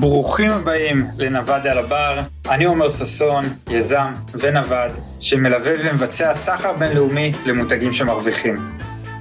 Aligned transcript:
ברוכים 0.00 0.50
הבאים 0.50 1.06
לנווד 1.18 1.66
על 1.66 1.78
הבר, 1.78 2.20
אני 2.50 2.64
עומר 2.64 2.90
ששון, 2.90 3.42
יזם 3.70 4.12
ונווד, 4.34 4.90
שמלווה 5.20 5.72
ומבצע 5.78 6.34
סחר 6.34 6.72
בינלאומי 6.72 7.32
למותגים 7.46 7.92
שמרוויחים. 7.92 8.54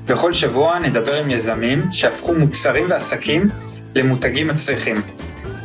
בכל 0.08 0.34
שבוע 0.34 0.79
נדבר 0.79 1.16
עם 1.16 1.29
יזמים 1.29 1.92
שהפכו 1.92 2.34
מוצרים 2.34 2.86
ועסקים 2.90 3.50
למותגים 3.95 4.48
מצליחים. 4.48 4.95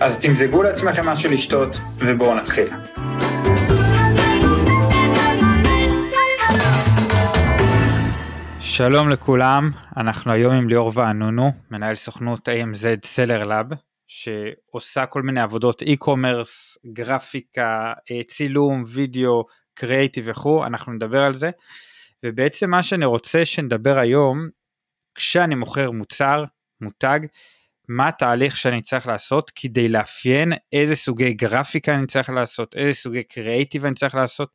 אז 0.01 0.21
תמזגו 0.21 0.63
לעצמכם 0.63 1.07
משהו 1.07 1.31
לשתות, 1.31 1.77
ובואו 1.99 2.35
נתחיל. 2.35 2.69
שלום 8.61 9.09
לכולם, 9.09 9.71
אנחנו 9.97 10.33
היום 10.33 10.55
עם 10.55 10.69
ליאור 10.69 10.93
וענונו, 10.95 11.53
מנהל 11.71 11.97
סוכנות 11.97 12.49
AMZ 12.49 13.07
סלר 13.07 13.45
לאב, 13.45 13.67
שעושה 14.13 15.07
כל 15.07 15.23
מיני 15.23 15.41
עבודות 15.41 15.83
e-commerce, 15.83 16.77
גרפיקה, 16.93 17.93
אה, 18.11 18.21
צילום, 18.29 18.83
וידאו, 18.87 19.45
קריאיטיב 19.75 20.25
וכו', 20.29 20.67
אנחנו 20.67 20.93
נדבר 20.93 21.21
על 21.23 21.35
זה. 21.35 21.51
ובעצם 22.25 22.71
מה 22.71 22.83
שאני 22.83 23.05
רוצה 23.05 23.45
שנדבר 23.45 23.99
היום, 23.99 24.49
כשאני 25.15 25.55
מוכר 25.55 25.91
מוצר, 25.91 26.45
מותג, 26.81 27.21
מה 27.89 28.09
התהליך 28.09 28.57
שאני 28.57 28.83
צריך 28.83 29.07
לעשות 29.07 29.51
כדי 29.55 29.89
לאפיין 29.89 30.53
איזה 30.73 30.97
סוגי 30.97 31.33
גרפיקה 31.33 31.95
אני 31.95 32.07
צריך 32.07 32.31
לעשות, 32.31 32.75
איזה 32.75 32.95
סוגי 32.95 33.23
קריאיטיב 33.23 33.85
אני 33.85 33.95
צריך 33.95 34.15
לעשות. 34.15 34.49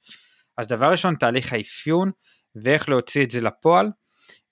אז 0.57 0.67
דבר 0.67 0.91
ראשון, 0.91 1.15
תהליך 1.15 1.53
האפיון 1.53 2.11
ואיך 2.55 2.89
להוציא 2.89 3.23
את 3.23 3.31
זה 3.31 3.41
לפועל. 3.41 3.91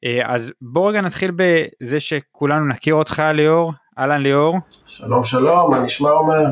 אה, 0.06 0.34
אז 0.34 0.52
בואו 0.62 0.86
רגע 0.86 1.02
נתחיל 1.02 1.32
בזה 1.36 2.00
שכולנו 2.00 2.68
נכיר 2.68 2.94
אותך 2.94 3.24
ליאור, 3.34 3.74
אהלן 4.00 4.22
ליאור. 4.22 4.60
שלום 4.86 5.24
שלום, 5.24 5.72
מה 5.72 5.80
נשמע 5.80 6.10
אומר? 6.10 6.44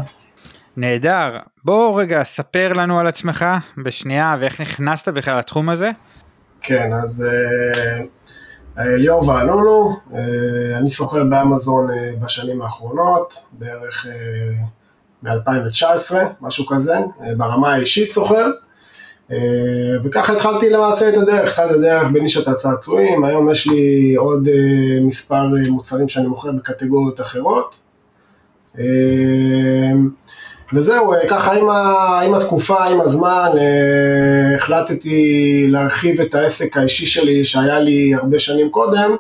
נהדר. 0.78 1.38
בוא 1.64 2.02
רגע 2.02 2.24
ספר 2.24 2.74
לנו 2.74 3.00
על 3.00 3.08
עצמך 3.08 3.46
בשנייה 3.84 4.38
ואיך 4.40 4.62
נכנסת 4.62 5.08
בכלל 5.08 5.40
לתחום 5.40 5.70
הזה. 5.70 5.92
כן, 6.62 6.90
אז 7.04 7.26
אה, 7.26 8.04
אה, 8.78 8.98
ליאור 8.98 9.28
ואנונו, 9.28 9.96
אה, 10.14 10.78
אני 10.78 10.90
סוחר 10.90 11.24
באמזון 11.24 11.88
בשנים 12.22 12.62
האחרונות, 12.62 13.46
בערך 13.52 14.08
מ-2019, 15.24 16.16
משהו 16.42 16.66
כזה, 16.66 16.96
ברמה 17.38 17.74
האישית 17.74 18.12
סוחר. 18.12 18.48
וככה 20.04 20.34
התחלתי 20.34 20.70
למעשה 20.70 21.10
את 21.10 21.14
הדרך, 21.18 21.50
התחלתי 21.50 21.74
את 21.74 21.76
הדרך 21.76 22.08
בנישת 22.14 22.48
הצעצועים, 22.48 23.24
היום 23.24 23.52
יש 23.52 23.68
לי 23.68 24.16
עוד 24.16 24.50
מספר 25.02 25.44
מוצרים 25.70 26.10
שאני 26.10 26.28
מוכר 26.28 26.52
בקטגוריות 26.52 27.22
אחרות. 27.22 27.76
וזהו, 30.74 31.14
ככה 31.30 31.54
עם, 31.54 31.70
ה, 31.70 32.20
עם 32.26 32.34
התקופה, 32.34 32.84
עם 32.84 33.02
הזמן, 33.02 33.50
אה, 33.58 34.56
החלטתי 34.56 35.66
להרחיב 35.70 36.22
את 36.22 36.36
העסק 36.36 36.78
האישי 36.78 37.06
שלי 37.06 37.46
שהיה 37.46 37.80
לי 37.80 38.16
הרבה 38.16 38.40
שנים 38.40 38.70
קודם, 38.70 39.16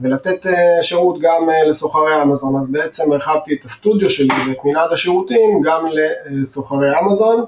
ולתת 0.00 0.46
אה, 0.46 0.82
שירות 0.82 1.20
גם 1.20 1.50
אה, 1.50 1.68
לסוחרי 1.68 2.22
אמזון. 2.22 2.60
אז 2.60 2.70
בעצם 2.70 3.12
הרחבתי 3.12 3.54
את 3.54 3.64
הסטודיו 3.64 4.10
שלי 4.10 4.28
ואת 4.48 4.56
מנעד 4.64 4.92
השירותים 4.92 5.60
גם 5.64 5.86
לסוחרי 6.30 7.00
אמזון. 7.00 7.44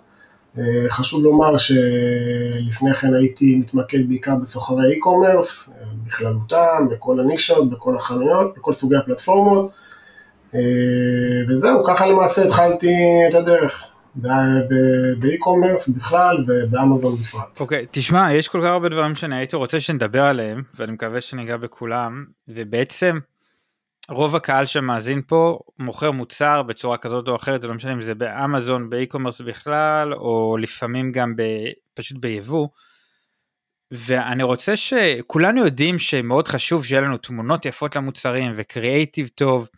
חשוב 0.89 1.25
לומר 1.25 1.59
שלפני 1.59 2.95
כן 2.95 3.15
הייתי 3.15 3.57
מתמקד 3.57 4.09
בעיקר 4.09 4.35
בסוחרי 4.43 4.95
e-commerce, 4.95 5.71
בכללותם, 6.07 6.89
בכל 6.91 7.21
הנישות, 7.21 7.71
בכל 7.71 7.97
החנויות, 7.97 8.55
בכל 8.57 8.73
סוגי 8.73 8.97
הפלטפורמות. 8.97 9.71
אה, 10.55 10.61
וזהו, 11.49 11.85
ככה 11.85 12.07
למעשה 12.07 12.45
התחלתי 12.45 12.95
את 13.29 13.35
הדרך. 13.35 13.85
באי-קומרס 15.19 15.89
בכלל 15.89 16.45
ובאמזון 16.47 17.17
בפרט. 17.17 17.61
אוקיי, 17.61 17.83
okay, 17.83 17.87
תשמע, 17.91 18.35
יש 18.35 18.49
כל 18.49 18.61
כך 18.63 18.67
הרבה 18.67 18.89
דברים 18.89 19.15
שאני 19.15 19.37
הייתי 19.37 19.57
רוצה 19.57 19.81
שנדבר 19.81 20.23
עליהם, 20.23 20.63
ואני 20.75 20.93
מקווה 20.93 21.21
שניגע 21.21 21.57
בכולם, 21.57 22.25
ובעצם 22.49 23.19
רוב 24.11 24.37
הקהל 24.37 24.67
שמאזין 24.67 25.23
פה 25.27 25.59
מוכר 25.79 26.11
מוצר 26.11 26.63
בצורה 26.63 26.99
כזאת 26.99 27.29
או 27.29 27.37
אחרת, 27.37 27.65
לא 27.65 27.75
משנה 27.75 27.93
אם 27.93 28.03
זה 28.03 28.15
באמזון, 28.15 28.91
באי-קומרס 28.91 29.41
בכלל, 29.41 30.15
או 30.15 30.57
לפעמים 30.61 31.13
גם 31.13 31.37
ב, 31.37 31.43
פשוט 31.95 32.19
ביבוא. 32.19 32.69
ואני 33.91 34.43
רוצה 34.43 34.77
שכולנו 34.77 35.65
יודעים 35.65 35.99
שמאוד 35.99 36.49
חשוב 36.49 36.85
שיהיה 36.85 37.01
לנו 37.01 37.17
תמונות 37.17 37.67
יפות 37.67 37.97
למוצרים 37.97 38.53
וקריאייטיב 38.57 39.29
טוב. 39.29 39.69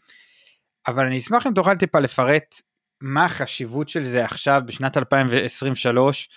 אבל 0.86 1.06
אני 1.06 1.18
אשמח 1.18 1.46
אם 1.46 1.54
תוכל 1.54 1.76
טיפה 1.76 1.98
לפרט 2.00 2.54
מה 3.00 3.24
החשיבות 3.24 3.88
של 3.88 4.04
זה 4.04 4.24
עכשיו 4.24 4.62
בשנת 4.66 4.96
2023 4.96 6.28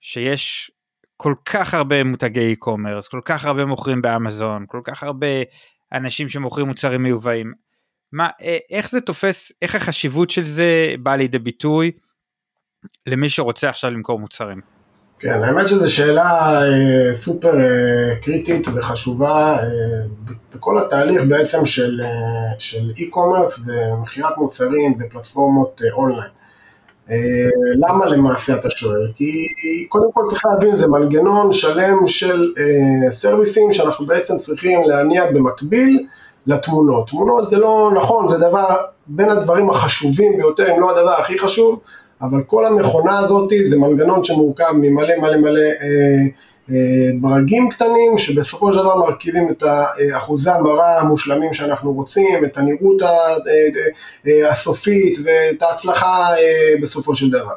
שיש 0.00 0.70
כל 1.16 1.34
כך 1.44 1.74
הרבה 1.74 2.04
מותגי 2.04 2.54
e-commerce, 2.54 3.10
כל 3.10 3.20
כך 3.24 3.44
הרבה 3.44 3.64
מוכרים 3.64 4.02
באמזון, 4.02 4.64
כל 4.68 4.80
כך 4.84 5.02
הרבה 5.02 5.26
אנשים 5.92 6.28
שמוכרים 6.28 6.66
מוצרים 6.66 7.02
מיובאים. 7.02 7.52
מה, 8.12 8.28
איך 8.70 8.90
זה 8.90 9.00
תופס, 9.00 9.52
איך 9.62 9.74
החשיבות 9.74 10.30
של 10.30 10.44
זה 10.44 10.94
באה 10.98 11.16
לידי 11.16 11.38
ביטוי 11.38 11.90
למי 13.06 13.30
שרוצה 13.30 13.68
עכשיו 13.68 13.90
למכור 13.90 14.18
מוצרים? 14.18 14.60
כן, 15.18 15.42
האמת 15.42 15.68
שזו 15.68 15.94
שאלה 15.94 16.60
אה, 16.62 17.14
סופר 17.14 17.60
אה, 17.60 18.16
קריטית 18.22 18.68
וחשובה 18.68 19.56
אה, 19.56 19.64
בכל 20.54 20.78
התהליך 20.78 21.22
בעצם 21.28 21.66
של, 21.66 22.00
אה, 22.04 22.08
של 22.58 22.92
e-commerce 22.96 23.60
ומכירת 23.66 24.38
מוצרים 24.38 24.98
בפלטפורמות 24.98 25.82
אה, 25.84 25.92
אונליין. 25.92 26.30
אה, 27.10 27.16
למה 27.74 28.06
למעשה 28.06 28.54
אתה 28.54 28.70
שואל? 28.70 29.12
כי 29.16 29.46
קודם 29.88 30.12
כל 30.12 30.22
צריך 30.28 30.46
להבין, 30.46 30.76
זה 30.76 30.88
מנגנון 30.88 31.52
שלם 31.52 32.06
של 32.06 32.52
אה, 32.58 33.10
סרוויסים 33.10 33.72
שאנחנו 33.72 34.06
בעצם 34.06 34.38
צריכים 34.38 34.82
להניע 34.84 35.30
במקביל 35.30 36.06
לתמונות. 36.46 37.08
תמונות 37.08 37.50
זה 37.50 37.56
לא 37.56 37.90
נכון, 37.94 38.28
זה 38.28 38.38
דבר 38.38 38.76
בין 39.06 39.30
הדברים 39.30 39.70
החשובים 39.70 40.36
ביותר, 40.36 40.74
אם 40.74 40.80
לא 40.80 40.90
הדבר 40.90 41.12
הכי 41.20 41.38
חשוב. 41.38 41.80
אבל 42.22 42.42
כל 42.42 42.64
המכונה 42.64 43.18
הזאת 43.18 43.52
זה 43.64 43.78
מנגנון 43.78 44.24
שמורכב 44.24 44.72
ממלא 44.74 45.16
מלא 45.16 45.36
מלא 45.36 45.60
אה, 45.60 45.66
אה, 45.66 46.26
ברגים 47.20 47.70
קטנים 47.70 48.18
שבסופו 48.18 48.72
של 48.72 48.78
דבר 48.78 48.96
מרכיבים 48.96 49.50
את 49.50 49.62
אחוזי 50.16 50.50
המרה 50.50 51.00
המושלמים 51.00 51.54
שאנחנו 51.54 51.92
רוצים, 51.92 52.44
את 52.44 52.58
הנראות 52.58 53.02
אה, 53.02 53.08
אה, 54.26 54.50
הסופית 54.50 55.18
ואת 55.24 55.62
ההצלחה 55.62 56.34
אה, 56.38 56.74
בסופו 56.82 57.14
של 57.14 57.30
דבר. 57.30 57.54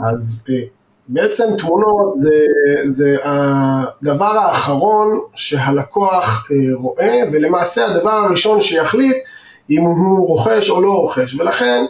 אז 0.00 0.46
אה, 0.50 0.66
בעצם 1.08 1.44
תמונות 1.58 2.14
זה, 2.20 2.46
זה 2.86 3.16
הדבר 3.24 4.38
האחרון 4.38 5.20
שהלקוח 5.34 6.48
אה, 6.50 6.56
רואה 6.74 7.22
ולמעשה 7.32 7.86
הדבר 7.86 8.10
הראשון 8.10 8.60
שיחליט 8.60 9.16
אם 9.70 9.82
הוא 9.82 10.28
רוכש 10.28 10.70
או 10.70 10.80
לא 10.80 10.92
רוכש 10.92 11.34
ולכן 11.34 11.84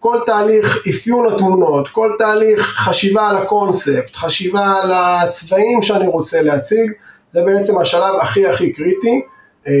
כל 0.00 0.18
תהליך 0.26 0.86
אפיון 0.90 1.32
התמונות, 1.32 1.88
כל 1.88 2.12
תהליך 2.18 2.60
חשיבה 2.60 3.28
על 3.28 3.36
הקונספט, 3.36 4.16
חשיבה 4.16 4.74
על 4.82 4.92
הצבעים 4.94 5.82
שאני 5.82 6.06
רוצה 6.06 6.42
להציג, 6.42 6.92
זה 7.32 7.42
בעצם 7.42 7.78
השלב 7.78 8.14
הכי 8.20 8.46
הכי 8.46 8.72
קריטי. 8.72 9.20
אה, 9.68 9.72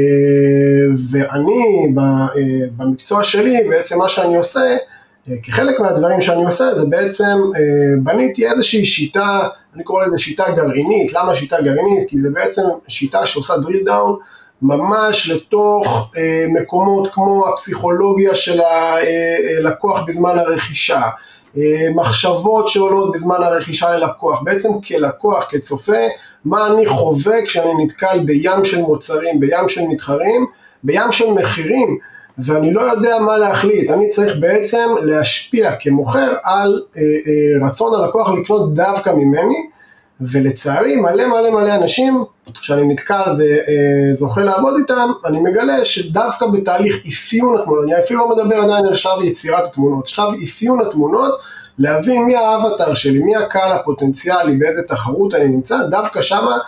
ואני 1.10 1.86
אה, 1.98 2.66
במקצוע 2.76 3.24
שלי, 3.24 3.68
בעצם 3.68 3.98
מה 3.98 4.08
שאני 4.08 4.36
עושה, 4.36 4.76
אה, 5.30 5.34
כחלק 5.42 5.80
מהדברים 5.80 6.20
שאני 6.20 6.44
עושה 6.44 6.74
זה 6.74 6.86
בעצם 6.86 7.38
בניתי 8.02 8.50
איזושהי 8.50 8.84
שיטה, 8.84 9.48
אני 9.74 9.84
קורא 9.84 10.06
לזה 10.06 10.18
שיטה 10.18 10.44
גרעינית, 10.56 11.12
למה 11.12 11.34
שיטה 11.34 11.56
גרעינית? 11.60 12.08
כי 12.08 12.20
זה 12.20 12.30
בעצם 12.30 12.62
שיטה 12.88 13.26
שעושה 13.26 13.54
drill 13.54 13.88
down 13.88 14.10
ממש 14.62 15.30
לתוך 15.30 16.10
אה, 16.16 16.46
מקומות 16.48 17.08
כמו 17.12 17.48
הפסיכולוגיה 17.48 18.34
של 18.34 18.60
הלקוח 18.60 19.98
אה, 19.98 20.04
בזמן 20.04 20.38
הרכישה, 20.38 21.02
אה, 21.56 21.88
מחשבות 21.94 22.68
שעולות 22.68 23.12
בזמן 23.12 23.42
הרכישה 23.42 23.90
ללקוח, 23.90 24.42
בעצם 24.42 24.68
כלקוח, 24.80 25.46
כצופה, 25.50 26.06
מה 26.44 26.66
אני 26.66 26.86
חווה 26.86 27.44
כשאני 27.44 27.84
נתקל 27.84 28.20
בים 28.24 28.64
של 28.64 28.80
מוצרים, 28.80 29.40
בים 29.40 29.68
של 29.68 29.82
מתחרים, 29.88 30.46
בים 30.84 31.12
של 31.12 31.32
מחירים, 31.32 31.98
ואני 32.38 32.72
לא 32.72 32.80
יודע 32.80 33.18
מה 33.18 33.38
להחליט, 33.38 33.90
אני 33.90 34.08
צריך 34.08 34.36
בעצם 34.40 34.88
להשפיע 35.02 35.76
כמוכר 35.80 36.34
על 36.44 36.82
אה, 36.96 37.02
אה, 37.02 37.68
רצון 37.68 37.94
הלקוח 37.94 38.30
לקנות 38.30 38.74
דווקא 38.74 39.10
ממני, 39.10 39.66
ולצערי 40.20 40.96
מלא 40.96 41.26
מלא 41.26 41.50
מלא 41.50 41.74
אנשים 41.74 42.24
שאני 42.52 42.92
נתקל 42.92 43.36
וזוכה 43.38 44.44
לעבוד 44.44 44.74
איתם, 44.78 45.10
אני 45.24 45.38
מגלה 45.40 45.84
שדווקא 45.84 46.46
בתהליך 46.46 46.96
אפיון 47.08 47.58
התמונות, 47.58 47.84
אני 47.84 47.98
אפילו 48.04 48.20
לא 48.20 48.36
מדבר 48.36 48.56
עדיין 48.56 48.86
על 48.86 48.94
שלב 48.94 49.22
יצירת 49.22 49.66
התמונות, 49.66 50.08
שלב 50.08 50.28
אפיון 50.44 50.80
התמונות, 50.86 51.40
להבין 51.78 52.24
מי 52.24 52.36
האבטר 52.36 52.94
שלי, 52.94 53.18
מי 53.18 53.36
הקהל 53.36 53.72
הפוטנציאלי, 53.72 54.56
באיזה 54.56 54.82
תחרות 54.82 55.34
אני 55.34 55.44
נמצא, 55.44 55.76
דווקא 55.90 56.20
שמה 56.20 56.58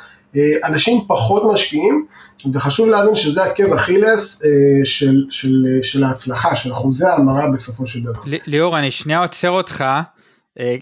אנשים 0.65 1.01
פחות 1.07 1.43
משקיעים, 1.53 2.07
וחשוב 2.53 2.89
להבין 2.89 3.15
שזה 3.15 3.45
עקב 3.45 3.73
אכילס 3.73 4.43
של, 4.85 5.25
של, 5.31 5.67
של 5.83 6.05
ההצלחה, 6.05 6.57
של 6.57 6.73
אחוזי 6.73 7.07
ההמרה 7.07 7.51
בסופו 7.51 7.87
של 7.87 8.03
דבר. 8.03 8.21
ליאור, 8.27 8.79
אני 8.79 8.91
שנייה 8.91 9.21
עוצר 9.21 9.51
אותך. 9.51 9.85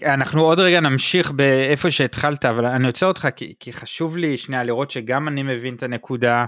אנחנו 0.05 0.41
עוד 0.41 0.59
רגע 0.59 0.79
נמשיך 0.79 1.31
באיפה 1.31 1.91
שהתחלת, 1.91 2.45
אבל 2.45 2.65
אני 2.65 2.87
עוצר 2.87 3.07
אותך 3.07 3.27
כי, 3.35 3.53
כי 3.59 3.73
חשוב 3.73 4.17
לי 4.17 4.37
שנייה 4.37 4.63
לראות 4.63 4.91
שגם 4.91 5.27
אני 5.27 5.43
מבין 5.43 5.75
את 5.75 5.83
הנקודה 5.83 6.45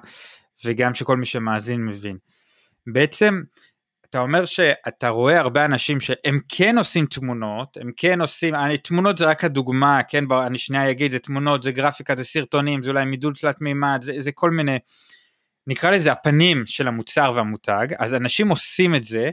וגם 0.65 0.93
שכל 0.93 1.17
מי 1.17 1.25
שמאזין 1.25 1.85
מבין. 1.85 2.17
בעצם 2.87 3.41
אתה 4.13 4.19
אומר 4.19 4.45
שאתה 4.45 5.09
רואה 5.09 5.39
הרבה 5.39 5.65
אנשים 5.65 5.99
שהם 5.99 6.39
כן 6.49 6.77
עושים 6.77 7.05
תמונות, 7.05 7.77
הם 7.77 7.91
כן 7.97 8.21
עושים, 8.21 8.55
אני, 8.55 8.77
תמונות 8.77 9.17
זה 9.17 9.25
רק 9.25 9.43
הדוגמה, 9.43 10.03
כן, 10.03 10.23
אני 10.31 10.57
שנייה 10.57 10.91
אגיד, 10.91 11.11
זה 11.11 11.19
תמונות, 11.19 11.63
זה 11.63 11.71
גרפיקה, 11.71 12.15
זה 12.15 12.23
סרטונים, 12.23 12.83
זה 12.83 12.89
אולי 12.89 13.05
מידול 13.05 13.33
תלת 13.33 13.61
מימד, 13.61 13.99
זה, 14.01 14.13
זה 14.17 14.31
כל 14.31 14.51
מיני, 14.51 14.77
נקרא 15.67 15.91
לזה 15.91 16.11
הפנים 16.11 16.63
של 16.65 16.87
המוצר 16.87 17.31
והמותג, 17.35 17.87
אז 17.99 18.15
אנשים 18.15 18.49
עושים 18.49 18.95
את 18.95 19.03
זה, 19.03 19.29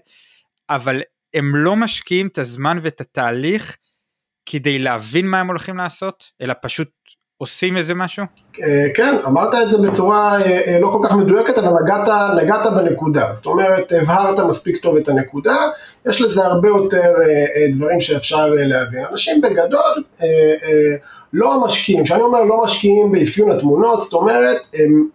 אבל 0.71 1.03
הם 1.35 1.57
לא 1.57 1.77
משקיעים 1.77 2.27
את 2.27 2.39
הזמן 2.39 2.79
ואת 2.83 3.01
התהליך 3.01 3.77
כדי 4.47 4.79
להבין 4.79 5.27
מה 5.27 5.41
הם 5.41 5.47
הולכים 5.47 5.77
לעשות, 5.77 6.25
אלא 6.43 6.55
פשוט 6.63 6.89
עושים 7.39 7.77
איזה 7.77 7.95
משהו? 7.95 8.25
אה, 8.63 8.87
כן, 8.95 9.15
אמרת 9.27 9.55
את 9.63 9.69
זה 9.69 9.79
בצורה 9.79 10.43
אה, 10.43 10.61
אה, 10.67 10.79
לא 10.81 10.91
כל 10.93 11.09
כך 11.09 11.15
מדויקת, 11.15 11.59
אבל 11.59 11.83
נגעת, 11.85 12.09
נגעת 12.43 12.73
בנקודה. 12.73 13.35
זאת 13.35 13.47
אומרת, 13.47 13.93
הבהרת 13.93 14.39
מספיק 14.39 14.77
טוב 14.83 14.97
את 14.97 15.09
הנקודה, 15.09 15.57
יש 16.07 16.23
לזה 16.23 16.45
הרבה 16.45 16.69
יותר 16.69 17.15
דברים 17.73 18.01
שאפשר 18.01 18.51
להבין. 18.55 19.05
אנשים 19.11 19.41
בגדול 19.41 20.05
לא 21.33 21.65
משקיעים, 21.65 22.05
כשאני 22.05 22.23
אומר 22.23 22.45
לא 22.45 22.65
משקיעים 22.65 23.13
באפיון 23.13 23.51
התמונות, 23.51 24.03
זאת 24.03 24.13
אומרת, 24.13 24.57
הם 24.75 25.09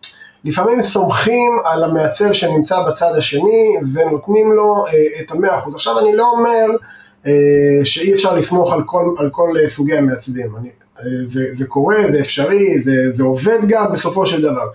לפעמים 0.46 0.82
סומכים 0.82 1.60
על 1.66 1.84
המעצב 1.84 2.32
שנמצא 2.34 2.84
בצד 2.88 3.12
השני 3.18 3.76
ונותנים 3.94 4.52
לו 4.52 4.86
את 5.22 5.32
המאה 5.32 5.60
אחוז. 5.60 5.76
עכשיו 5.76 6.00
אני 6.00 6.16
לא 6.16 6.32
אומר 6.32 6.66
שאי 7.84 8.14
אפשר 8.14 8.36
לסמוך 8.36 8.74
על 8.74 8.84
כל, 8.86 9.16
על 9.18 9.30
כל 9.30 9.54
סוגי 9.68 9.98
המעצבים. 9.98 10.56
אני, 10.58 10.70
זה, 11.24 11.48
זה 11.52 11.66
קורה, 11.66 11.98
זה 12.12 12.20
אפשרי, 12.20 12.80
זה, 12.80 13.12
זה 13.12 13.24
עובד 13.24 13.60
גם 13.68 13.94
בסופו 13.94 14.26
של 14.26 14.42
דבר, 14.42 14.68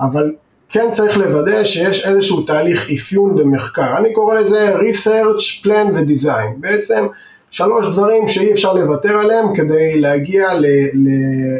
אבל 0.00 0.32
כן 0.68 0.88
צריך 0.92 1.18
לוודא 1.18 1.64
שיש 1.64 2.06
איזשהו 2.06 2.42
תהליך 2.42 2.90
אפיון 2.90 3.34
ומחקר, 3.38 3.96
אני 3.98 4.12
קורא 4.12 4.34
לזה 4.34 4.74
research, 4.74 5.64
plan 5.64 5.92
ו-design, 5.94 6.60
בעצם 6.60 7.06
שלוש 7.52 7.86
דברים 7.86 8.28
שאי 8.28 8.52
אפשר 8.52 8.72
לוותר 8.72 9.18
עליהם 9.18 9.56
כדי 9.56 10.00
להגיע 10.00 10.54
ל, 10.54 10.66
ל, 10.94 11.08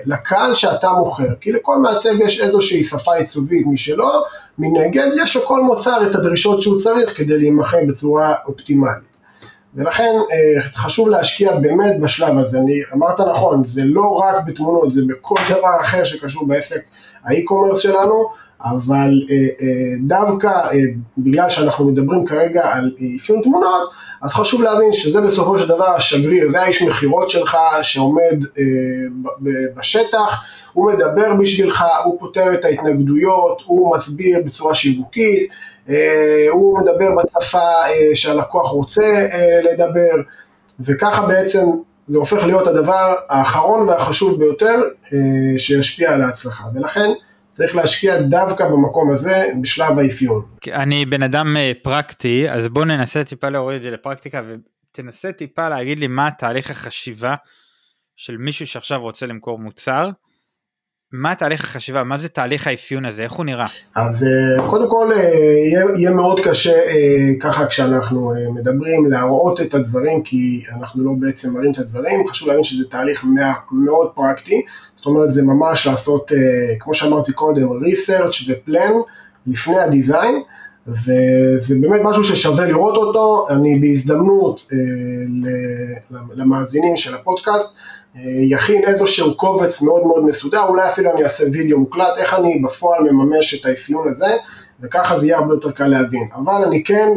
לקהל 0.07 0.55
שאתה 0.55 0.91
מוכר, 0.93 1.35
כי 1.41 1.53
לכל 1.53 1.79
מעצב 1.79 2.11
יש 2.27 2.41
איזושהי 2.41 2.85
שפה 2.85 3.15
עיצובית 3.15 3.67
משלו, 3.67 4.11
מנגד 4.59 5.09
יש 5.23 5.37
לכל 5.37 5.63
מוצר 5.63 6.11
את 6.11 6.15
הדרישות 6.15 6.63
שהוא 6.63 6.81
צריך 6.81 7.17
כדי 7.17 7.39
להימכר 7.39 7.79
בצורה 7.89 8.35
אופטימלית. 8.47 9.13
ולכן 9.75 10.13
אה, 10.33 10.63
חשוב 10.63 11.09
להשקיע 11.09 11.57
באמת 11.57 12.01
בשלב 12.01 12.39
הזה, 12.39 12.59
אני 12.59 12.81
אמרת 12.95 13.21
נכון, 13.21 13.65
זה 13.65 13.83
לא 13.85 14.07
רק 14.07 14.45
בתמונות, 14.47 14.93
זה 14.93 15.01
בכל 15.09 15.35
דבר 15.51 15.81
אחר 15.81 16.05
שקשור 16.05 16.47
בעסק 16.47 16.81
האי-קומרס 17.25 17.79
שלנו, 17.79 18.29
אבל 18.65 19.11
אה, 19.31 19.37
אה, 19.37 19.95
דווקא 20.07 20.53
בגלל 21.19 21.51
שאנחנו 21.51 21.85
מדברים 21.85 22.25
כרגע 22.27 22.73
על 22.73 22.93
אפיון 23.17 23.43
תמונות, 23.43 23.91
אז 24.23 24.33
חשוב 24.33 24.63
להבין 24.63 24.93
שזה 24.93 25.21
בסופו 25.21 25.59
של 25.59 25.69
דבר 25.69 25.97
השגריר, 25.97 26.51
זה 26.51 26.63
האיש 26.63 26.83
מכירות 26.83 27.31
שלך 27.31 27.57
שעומד 27.83 28.45
בשטח, 29.75 30.43
הוא 30.73 30.93
מדבר 30.93 31.35
בשבילך, 31.35 31.85
הוא 32.05 32.21
פותר 32.21 32.55
את 32.55 32.65
ההתנגדויות, 32.65 33.63
הוא 33.67 33.97
מסביר 33.97 34.39
בצורה 34.45 34.75
שיווקית, 34.75 35.51
אה, 35.89 36.47
הוא 36.51 36.79
מדבר 36.79 37.09
בשפה 37.17 37.59
אה, 37.59 38.11
שהלקוח 38.15 38.71
רוצה 38.71 39.27
אה, 39.33 39.61
לדבר, 39.63 40.23
וככה 40.81 41.27
בעצם 41.27 41.67
זה 42.09 42.19
הופך 42.19 42.45
להיות 42.45 42.67
הדבר 42.67 43.15
האחרון 43.29 43.89
והחשוב 43.89 44.39
ביותר 44.39 44.81
שישפיע 45.59 46.15
על 46.15 46.23
ההצלחה, 46.23 46.65
ולכן 46.75 47.11
צריך 47.53 47.77
להשקיע 47.77 48.21
דווקא 48.23 48.69
במקום 48.69 49.11
הזה 49.11 49.45
בשלב 49.61 49.99
האפיון. 49.99 50.43
אני 50.73 51.05
בן 51.07 51.23
אדם 51.23 51.57
פרקטי, 51.83 52.51
אז 52.51 52.69
בוא 52.69 52.85
ננסה 52.85 53.25
טיפה 53.25 53.49
להוריד 53.49 53.77
את 53.77 53.83
זה 53.83 53.91
לפרקטיקה 53.91 54.43
ותנסה 54.49 55.33
טיפה 55.33 55.69
להגיד 55.69 55.99
לי 55.99 56.07
מה 56.07 56.31
תהליך 56.39 56.71
החשיבה 56.71 57.35
של 58.17 58.37
מישהו 58.37 58.67
שעכשיו 58.67 59.01
רוצה 59.01 59.27
למכור 59.27 59.59
מוצר. 59.59 60.11
מה 61.13 61.35
תהליך 61.35 61.65
החשיבה, 61.65 62.05
מה 62.05 62.19
זה 62.19 62.29
תהליך 62.29 62.67
האפיון 62.67 63.05
הזה, 63.05 63.23
איך 63.23 63.33
הוא 63.33 63.45
נראה? 63.45 63.67
אז 63.97 64.25
אה, 64.25 64.69
קודם 64.71 64.91
כל 64.91 65.13
אה, 65.13 65.19
יהיה, 65.19 65.85
יהיה 65.97 66.11
מאוד 66.11 66.41
קשה 66.41 66.73
אה, 66.73 67.29
ככה 67.41 67.67
כשאנחנו 67.67 68.33
מדברים 68.55 69.11
להראות 69.11 69.61
את 69.61 69.75
הדברים 69.75 70.23
כי 70.23 70.63
אנחנו 70.79 71.05
לא 71.05 71.11
בעצם 71.19 71.55
מראים 71.55 71.73
את 71.73 71.79
הדברים, 71.79 72.29
חשוב 72.29 72.49
להבין 72.49 72.65
שזה 72.65 72.89
תהליך 72.91 73.25
מאוד 73.73 74.11
פרקטי, 74.15 74.63
זאת 75.03 75.07
אומרת 75.07 75.33
זה 75.33 75.43
ממש 75.43 75.87
לעשות, 75.87 76.33
כמו 76.79 76.95
שאמרתי 76.95 77.33
קודם, 77.33 77.69
research 77.69 78.45
ופלן 78.49 78.93
לפני 79.47 79.79
הדיזיין 79.79 80.43
וזה 80.87 81.75
באמת 81.81 82.01
משהו 82.05 82.25
ששווה 82.25 82.67
לראות 82.67 82.97
אותו, 82.97 83.47
אני 83.51 83.79
בהזדמנות 83.81 84.73
למאזינים 86.35 86.97
של 86.97 87.15
הפודקאסט 87.15 87.77
יכין 88.51 88.85
איזשהו 88.85 89.37
קובץ 89.37 89.83
מאוד 89.83 90.07
מאוד 90.07 90.25
מסודר, 90.25 90.63
אולי 90.69 90.89
אפילו 90.89 91.13
אני 91.13 91.25
אעשה 91.25 91.45
וידאו 91.53 91.79
מוקלט, 91.79 92.19
איך 92.19 92.35
אני 92.35 92.63
בפועל 92.65 93.03
מממש 93.03 93.61
את 93.61 93.67
האפיון 93.67 94.09
הזה, 94.09 94.37
וככה 94.81 95.21
זה 95.21 95.27
יהיה 95.27 95.39
הרבה 95.39 95.55
יותר 95.55 95.71
קל 95.71 95.87
להבין. 95.87 96.29
אבל 96.35 96.65
אני 96.65 96.85
כן 96.85 97.09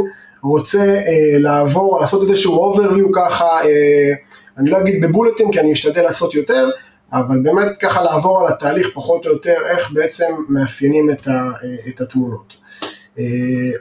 רוצה 0.43 0.79
אה, 0.79 1.39
לעבור, 1.39 1.99
לעשות 2.01 2.29
איזשהו 2.29 2.73
overview 2.73 3.09
ככה, 3.15 3.45
אה, 3.45 4.13
אני 4.57 4.69
לא 4.69 4.81
אגיד 4.81 5.05
בבולטים 5.05 5.51
כי 5.51 5.59
אני 5.59 5.73
אשתדל 5.73 6.01
לעשות 6.01 6.33
יותר, 6.33 6.69
אבל 7.15 7.39
באמת 7.39 7.77
ככה 7.77 8.03
לעבור 8.03 8.41
על 8.41 8.53
התהליך 8.53 8.87
פחות 8.93 9.25
או 9.25 9.31
יותר, 9.31 9.55
איך 9.65 9.91
בעצם 9.91 10.33
מאפיינים 10.49 11.09
את, 11.11 11.27
ה, 11.27 11.51
את 11.89 12.01
התמונות. 12.01 12.53
אה, 13.19 13.23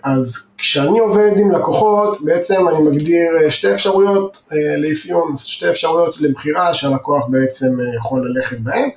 אז 0.03 0.47
כשאני 0.59 0.99
עובד 0.99 1.33
עם 1.37 1.51
לקוחות, 1.51 2.25
בעצם 2.25 2.69
אני 2.69 2.79
מגדיר 2.79 3.31
אה, 3.43 3.51
שתי 3.51 3.75
אפשרויות 3.75 4.43
אה, 4.53 4.77
לאפיון, 4.77 5.35
שתי 5.39 5.71
אפשרויות 5.71 6.21
לבחירה 6.21 6.75
שהלקוח 6.75 7.27
בעצם 7.29 7.77
יכול 7.97 8.31
ללכת 8.31 8.59
בהן. 8.59 8.89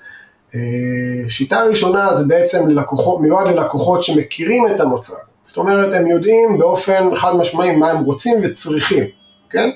שיטה 1.30 1.63
ראשונה 1.63 2.16
זה 2.16 2.24
בעצם 2.24 2.69
ללקוחות, 2.69 3.22
מיועד 3.22 3.48
ללקוחות 3.48 4.04
שמכירים 4.04 4.68
את 4.68 4.80
המוצר, 4.80 5.13
זאת 5.44 5.57
אומרת 5.57 5.94
הם 5.94 6.07
יודעים 6.07 6.57
באופן 6.57 7.16
חד 7.16 7.36
משמעי 7.36 7.75
מה 7.75 7.92
הם 7.92 8.04
רוצים 8.04 8.42
וצריכים, 8.44 9.04
כן? 9.50 9.69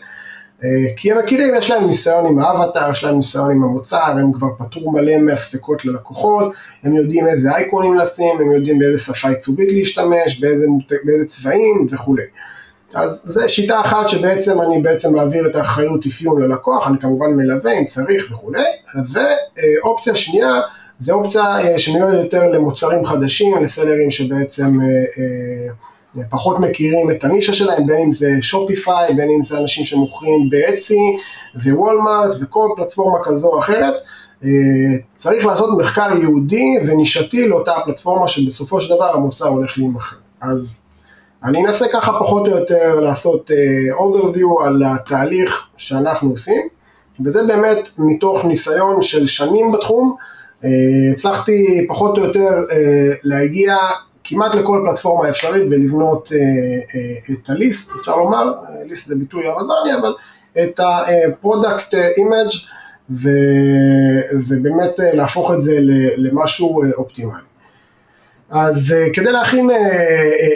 אה, 0.63 0.69
כי 0.95 1.11
הם 1.11 1.17
מכירים, 1.17 1.55
יש 1.57 1.71
להם 1.71 1.87
ניסיון 1.87 2.25
עם 2.25 2.39
האבטר, 2.39 2.91
יש 2.91 3.03
להם 3.03 3.15
ניסיון 3.15 3.51
עם 3.51 3.63
המוצר, 3.63 4.03
הם 4.03 4.31
כבר 4.31 4.47
פתרו 4.57 4.91
מלא 4.91 5.17
מהספקות 5.17 5.85
ללקוחות, 5.85 6.53
הם 6.83 6.95
יודעים 6.95 7.27
איזה 7.27 7.51
אייקונים 7.51 7.97
לשים, 7.97 8.39
הם 8.39 8.51
יודעים 8.51 8.79
באיזה 8.79 8.99
שפה 8.99 9.29
עיצובית 9.29 9.69
להשתמש, 9.71 10.39
באיזה, 10.39 10.65
באיזה 11.03 11.25
צבעים 11.27 11.87
וכולי. 11.91 12.23
אז 12.93 13.21
זו 13.25 13.49
שיטה 13.49 13.81
אחת 13.81 14.09
שבעצם 14.09 14.61
אני 14.61 14.81
בעצם 14.81 15.13
מעביר 15.13 15.47
את 15.47 15.55
האחריות 15.55 16.05
אפיון 16.05 16.41
ללקוח, 16.41 16.87
אני 16.87 16.99
כמובן 16.99 17.31
מלווה 17.31 17.79
אם 17.79 17.85
צריך 17.85 18.31
וכולי, 18.31 18.63
ואופציה 19.11 20.15
שנייה 20.15 20.61
זה 20.99 21.13
אופציה 21.13 21.43
אה, 21.43 21.79
שמיועדת 21.79 22.23
יותר 22.23 22.47
למוצרים 22.47 23.05
חדשים, 23.05 23.63
לסלרים 23.63 24.11
שבעצם 24.11 24.81
אה, 24.81 25.73
פחות 26.29 26.59
מכירים 26.59 27.11
את 27.11 27.23
הנישה 27.23 27.53
שלהם, 27.53 27.87
בין 27.87 27.97
אם 27.97 28.13
זה 28.13 28.31
שופיפיי, 28.41 29.13
בין 29.13 29.29
אם 29.29 29.43
זה 29.43 29.57
אנשים 29.57 29.85
שמוכרים 29.85 30.49
באצי 30.49 31.17
ווולמארט 31.55 32.35
וכל 32.41 32.69
פלטפורמה 32.75 33.17
כזו 33.23 33.47
או 33.47 33.59
אחרת. 33.59 33.93
אה, 34.43 34.49
צריך 35.15 35.45
לעשות 35.45 35.77
מחקר 35.77 36.17
ייעודי 36.17 36.77
ונישתי 36.87 37.47
לאותה 37.47 37.77
הפלטפורמה 37.77 38.27
שבסופו 38.27 38.79
של 38.79 38.95
דבר 38.95 39.13
המוצר 39.13 39.47
הולך 39.47 39.77
להימכר. 39.77 40.15
אז 40.41 40.81
אני 41.43 41.65
אנסה 41.65 41.85
ככה 41.93 42.19
פחות 42.19 42.47
או 42.47 42.57
יותר 42.57 42.99
לעשות 42.99 43.51
uh, 43.51 43.99
overview 43.99 44.65
על 44.65 44.83
התהליך 44.85 45.67
שאנחנו 45.77 46.29
עושים, 46.29 46.67
וזה 47.25 47.43
באמת 47.43 47.89
מתוך 47.97 48.45
ניסיון 48.45 49.01
של 49.01 49.27
שנים 49.27 49.71
בתחום. 49.71 50.15
Uh, 50.61 50.65
הצלחתי 51.13 51.85
פחות 51.89 52.17
או 52.17 52.23
יותר 52.23 52.49
להגיע 53.23 53.75
כמעט 54.23 54.55
לכל 54.55 54.85
פלטפורמה 54.85 55.29
אפשרית 55.29 55.63
ולבנות 55.71 56.31
אה, 56.31 56.37
אה, 56.39 57.33
את 57.33 57.49
הליסט, 57.49 57.91
אפשר 57.99 58.15
לומר, 58.15 58.53
ליסט 58.85 59.07
זה 59.07 59.15
ביטוי 59.15 59.47
הרזני, 59.47 59.99
אבל 60.01 60.13
את 60.63 60.79
ה-product 60.79 61.93
image 61.93 62.67
ו, 63.09 63.29
ובאמת 64.47 64.99
להפוך 64.99 65.51
את 65.51 65.61
זה 65.61 65.77
למשהו 66.17 66.83
אופטימלי. 66.97 67.41
אז 68.49 68.95
כדי 69.13 69.31
להכין 69.31 69.69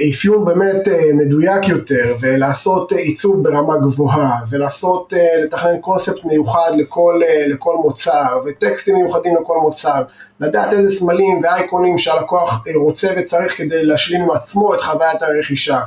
אפיון 0.10 0.46
באמת 0.46 0.88
מדויק 1.14 1.68
יותר 1.68 2.16
ולעשות 2.22 2.92
עיצוב 2.92 3.44
ברמה 3.44 3.78
גבוהה 3.78 4.40
ולעשות, 4.50 5.14
לתכנן 5.44 5.78
קונספט 5.82 6.26
מיוחד 6.26 6.72
לכל, 6.78 7.22
לכל 7.48 7.76
מוצר 7.84 8.40
וטקסטים 8.46 8.96
מיוחדים 8.96 9.36
לכל 9.42 9.58
מוצר 9.62 10.04
לדעת 10.40 10.74
איזה 10.74 10.90
סמלים 10.90 11.42
ואייקונים 11.44 11.98
שהלקוח 11.98 12.64
רוצה 12.76 13.08
וצריך 13.18 13.58
כדי 13.58 13.86
להשלים 13.86 14.22
עם 14.22 14.32
עצמו 14.32 14.76
את 14.76 14.82
חוויית 14.82 15.22
הרכישה. 15.22 15.80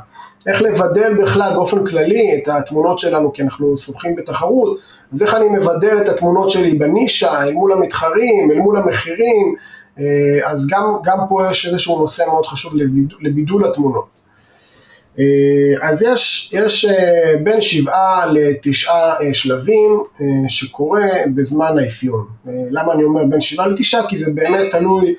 איך 0.46 0.62
לבדל 0.62 1.14
בכלל 1.22 1.54
באופן 1.54 1.86
כללי 1.86 2.40
את 2.42 2.48
התמונות 2.48 2.98
שלנו, 2.98 3.32
כי 3.32 3.42
אנחנו 3.42 3.78
סומכים 3.78 4.16
בתחרות, 4.16 4.78
אז 5.12 5.22
איך 5.22 5.34
אני 5.34 5.48
מבדל 5.48 5.98
את 6.00 6.08
התמונות 6.08 6.50
שלי 6.50 6.74
בנישה, 6.74 7.42
אל 7.42 7.52
מול 7.52 7.72
המתחרים, 7.72 8.50
אל 8.50 8.58
מול 8.58 8.76
המחירים, 8.76 9.54
אה, 9.98 10.04
אז 10.44 10.66
גם, 10.66 10.96
גם 11.02 11.18
פה 11.28 11.50
יש 11.50 11.66
איזשהו 11.66 12.00
נושא 12.00 12.24
מאוד 12.26 12.46
חשוב 12.46 12.72
לבידול 13.20 13.64
התמונות. 13.64 14.17
אה, 15.18 15.88
אז 15.88 16.02
יש, 16.02 16.50
יש 16.54 16.84
אה, 16.84 17.34
בין 17.42 17.60
שבעה 17.60 18.26
לתשעה 18.26 19.14
שלבים 19.32 20.02
שקורה 20.48 21.08
בזמן 21.34 21.78
האפיון. 21.78 22.26
למה 22.70 22.92
אני 22.92 23.04
אומר 23.04 23.24
בין 23.24 23.40
שבעה 23.40 23.66
לתשעה? 23.66 24.08
כי 24.08 24.18
זה 24.18 24.30
באמת 24.34 24.70
תלוי 24.70 25.14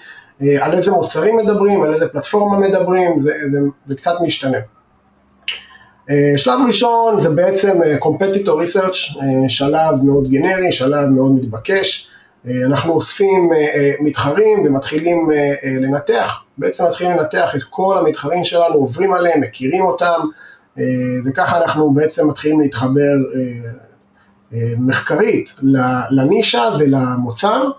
על 0.61 0.77
איזה 0.77 0.91
מוצרים 0.91 1.37
מדברים, 1.37 1.83
על 1.83 1.93
איזה 1.93 2.07
פלטפורמה 2.07 2.59
מדברים, 2.59 3.19
זה, 3.19 3.31
זה, 3.51 3.59
זה 3.87 3.95
קצת 3.95 4.13
משתנה. 4.21 4.57
אה, 6.09 6.37
שלב 6.37 6.59
ראשון 6.67 7.21
זה 7.21 7.29
בעצם 7.29 7.81
אה, 7.83 7.97
Competitor 7.97 8.47
Research, 8.47 9.21
אה, 9.21 9.49
שלב 9.49 10.03
מאוד 10.03 10.29
גנרי, 10.29 10.71
שלב 10.71 11.09
מאוד 11.09 11.31
מתבקש. 11.31 12.09
אנחנו 12.65 12.93
אוספים 12.93 13.49
מתחרים 13.99 14.65
ומתחילים 14.65 15.29
לנתח, 15.63 16.43
בעצם 16.57 16.85
מתחילים 16.85 17.17
לנתח 17.17 17.55
את 17.55 17.63
כל 17.69 17.97
המתחרים 17.97 18.43
שלנו, 18.43 18.73
עוברים 18.73 19.13
עליהם, 19.13 19.41
מכירים 19.41 19.85
אותם, 19.85 20.19
וככה 21.25 21.57
אנחנו 21.57 21.91
בעצם 21.93 22.27
מתחילים 22.27 22.59
להתחבר 22.59 23.15
מחקרית 24.77 25.53
לנישה 26.11 26.69
ולמוצר, 26.79 27.71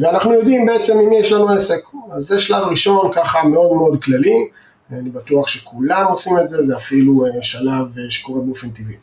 ואנחנו 0.00 0.32
יודעים 0.34 0.66
בעצם 0.66 0.98
עם 0.98 1.08
מי 1.08 1.16
יש 1.16 1.32
לנו 1.32 1.48
עסק. 1.48 1.80
אז 2.12 2.26
זה 2.26 2.38
שלב 2.38 2.62
ראשון 2.66 3.10
ככה 3.14 3.42
מאוד 3.42 3.72
מאוד 3.76 4.02
כללי. 4.02 4.48
אני 4.92 5.10
בטוח 5.10 5.48
שכולם 5.48 6.06
עושים 6.10 6.38
את 6.38 6.48
זה, 6.48 6.66
זה 6.66 6.76
אפילו 6.76 7.26
אה, 7.26 7.42
שלב 7.42 7.98
אה, 7.98 8.10
שקורה 8.10 8.40
באופן 8.40 8.70
טבעי. 8.70 8.96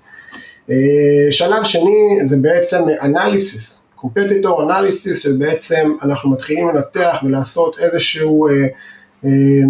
אה, 0.70 1.32
שלב 1.32 1.64
שני 1.64 2.28
זה 2.28 2.38
בעצם 2.38 2.84
אנליסיס, 3.02 3.89
קומפטיטור 4.02 4.64
אנליסיס, 4.64 5.24
שבעצם 5.24 5.92
אנחנו 6.02 6.30
מתחילים 6.30 6.70
לנתח 6.70 7.20
ולעשות 7.24 7.80
איזשהו 7.80 8.48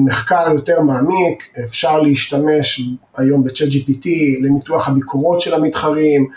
מחקר 0.05 0.51
יותר 0.53 0.81
מעמיק, 0.81 1.43
אפשר 1.65 2.01
להשתמש 2.01 2.81
היום 3.17 3.43
ב-chat 3.43 3.71
GPT 3.71 4.07
לניתוח 4.41 4.87
הביקורות 4.87 5.41
של 5.41 5.53
המתחרים, 5.53 6.27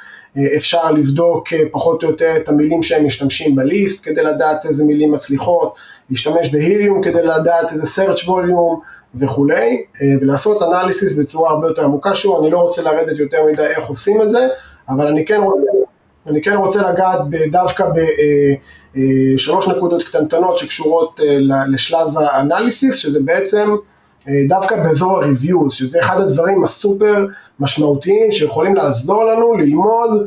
אפשר 0.56 0.92
לבדוק 0.92 1.48
פחות 1.70 2.02
או 2.02 2.10
יותר 2.10 2.36
את 2.36 2.48
המילים 2.48 2.82
שהם 2.82 3.06
משתמשים 3.06 3.56
בליסט 3.56 4.04
כדי 4.04 4.22
לדעת 4.22 4.66
איזה 4.66 4.84
מילים 4.84 5.12
מצליחות, 5.12 5.74
להשתמש 6.10 6.48
בהיליום 6.52 7.02
כדי 7.02 7.22
לדעת 7.22 7.72
איזה 7.72 7.82
search 7.82 8.24
volume, 8.26 8.80
וכולי, 9.14 9.84
אה, 10.02 10.06
ולעשות 10.20 10.62
אנליסיס 10.62 11.12
בצורה 11.12 11.50
הרבה 11.50 11.68
יותר 11.68 11.84
עמוקה, 11.84 12.14
שוב, 12.14 12.42
אני 12.42 12.50
לא 12.50 12.58
רוצה 12.58 12.82
לרדת 12.82 13.18
יותר 13.18 13.38
מדי 13.52 13.66
איך 13.66 13.86
עושים 13.86 14.22
את 14.22 14.30
זה, 14.30 14.48
אבל 14.88 15.06
אני 15.06 15.24
כן 15.24 15.40
רוצה, 15.40 15.66
אני 16.26 16.42
כן 16.42 16.56
רוצה 16.56 16.92
לגעת 16.92 17.20
דווקא 17.50 17.84
בשלוש 19.34 19.68
אה, 19.68 19.72
אה, 19.72 19.76
נקודות 19.76 20.02
קטנטנות 20.02 20.58
שקשורות 20.58 21.20
לשלב 21.68 22.18
האנליסיס, 22.18 22.96
שזה 22.96 23.22
בעצם 23.22 23.76
דווקא 24.48 24.76
באזור 24.76 25.22
ה-reviews, 25.22 25.72
שזה 25.72 26.00
אחד 26.00 26.20
הדברים 26.20 26.64
הסופר 26.64 27.26
משמעותיים 27.60 28.32
שיכולים 28.32 28.74
לעזור 28.74 29.24
לנו 29.24 29.54
ללמוד 29.56 30.26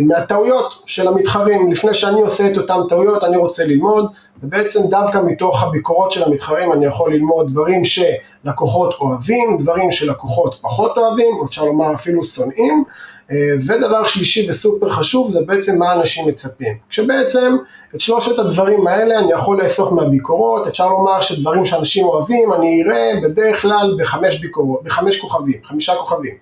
מהטעויות 0.00 0.82
של 0.86 1.08
המתחרים. 1.08 1.70
לפני 1.72 1.94
שאני 1.94 2.20
עושה 2.20 2.52
את 2.52 2.56
אותן 2.56 2.78
טעויות, 2.88 3.24
אני 3.24 3.36
רוצה 3.36 3.64
ללמוד 3.64 4.06
ובעצם 4.42 4.80
דווקא 4.88 5.18
מתוך 5.26 5.62
הביקורות 5.62 6.12
של 6.12 6.22
המתחרים 6.22 6.72
אני 6.72 6.86
יכול 6.86 7.14
ללמוד 7.14 7.50
דברים 7.50 7.82
שלקוחות 7.84 8.94
אוהבים, 9.00 9.56
דברים 9.58 9.92
שלקוחות 9.92 10.56
פחות 10.60 10.98
אוהבים, 10.98 11.36
או 11.40 11.44
אפשר 11.44 11.64
לומר 11.64 11.94
אפילו 11.94 12.24
שונאים, 12.24 12.84
אה, 13.30 13.36
ודבר 13.66 14.06
שלישי 14.06 14.50
וסופר 14.50 14.90
חשוב 14.90 15.30
זה 15.30 15.40
בעצם 15.46 15.78
מה 15.78 15.92
אנשים 15.92 16.28
מצפים. 16.28 16.74
כשבעצם 16.88 17.56
את 17.94 18.00
שלושת 18.00 18.38
הדברים 18.38 18.86
האלה 18.86 19.18
אני 19.18 19.32
יכול 19.32 19.62
לאסוף 19.62 19.92
מהביקורות, 19.92 20.66
אפשר 20.66 20.88
לומר 20.88 21.20
שדברים 21.20 21.66
שאנשים 21.66 22.06
אוהבים 22.06 22.52
אני 22.52 22.82
אראה 22.82 23.12
בדרך 23.22 23.62
כלל 23.62 23.96
בחמש 23.98 24.40
ביקורות, 24.40 24.84
בחמש 24.84 25.20
כוכבים, 25.20 25.58
חמישה 25.64 25.94
כוכבים. 25.94 26.34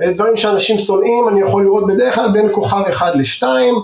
דברים 0.00 0.36
שאנשים 0.36 0.78
שונאים 0.78 1.28
אני 1.28 1.40
יכול 1.40 1.64
לראות 1.64 1.86
בדרך 1.86 2.14
כלל 2.14 2.32
בין 2.32 2.48
כוכב 2.52 2.82
אחד 2.88 3.12
לשתיים, 3.14 3.74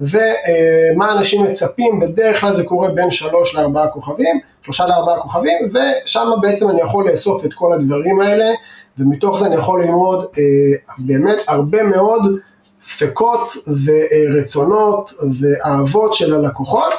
ומה 0.00 1.12
אנשים 1.12 1.44
מצפים, 1.44 2.00
בדרך 2.00 2.40
כלל 2.40 2.54
זה 2.54 2.64
קורה 2.64 2.88
בין 2.88 3.10
שלוש 3.10 3.54
לארבעה 3.54 3.88
כוכבים, 3.88 4.40
שלושה 4.62 4.86
לארבעה 4.86 5.20
כוכבים, 5.20 5.56
ושם 5.72 6.30
בעצם 6.40 6.70
אני 6.70 6.80
יכול 6.80 7.10
לאסוף 7.10 7.44
את 7.44 7.52
כל 7.54 7.72
הדברים 7.72 8.20
האלה, 8.20 8.50
ומתוך 8.98 9.38
זה 9.38 9.46
אני 9.46 9.54
יכול 9.54 9.84
ללמוד 9.84 10.24
אה, 10.38 10.42
באמת 10.98 11.38
הרבה 11.46 11.82
מאוד 11.82 12.22
ספקות 12.82 13.52
ורצונות 13.84 15.12
ואהבות 15.40 16.14
של 16.14 16.34
הלקוחות, 16.34 16.92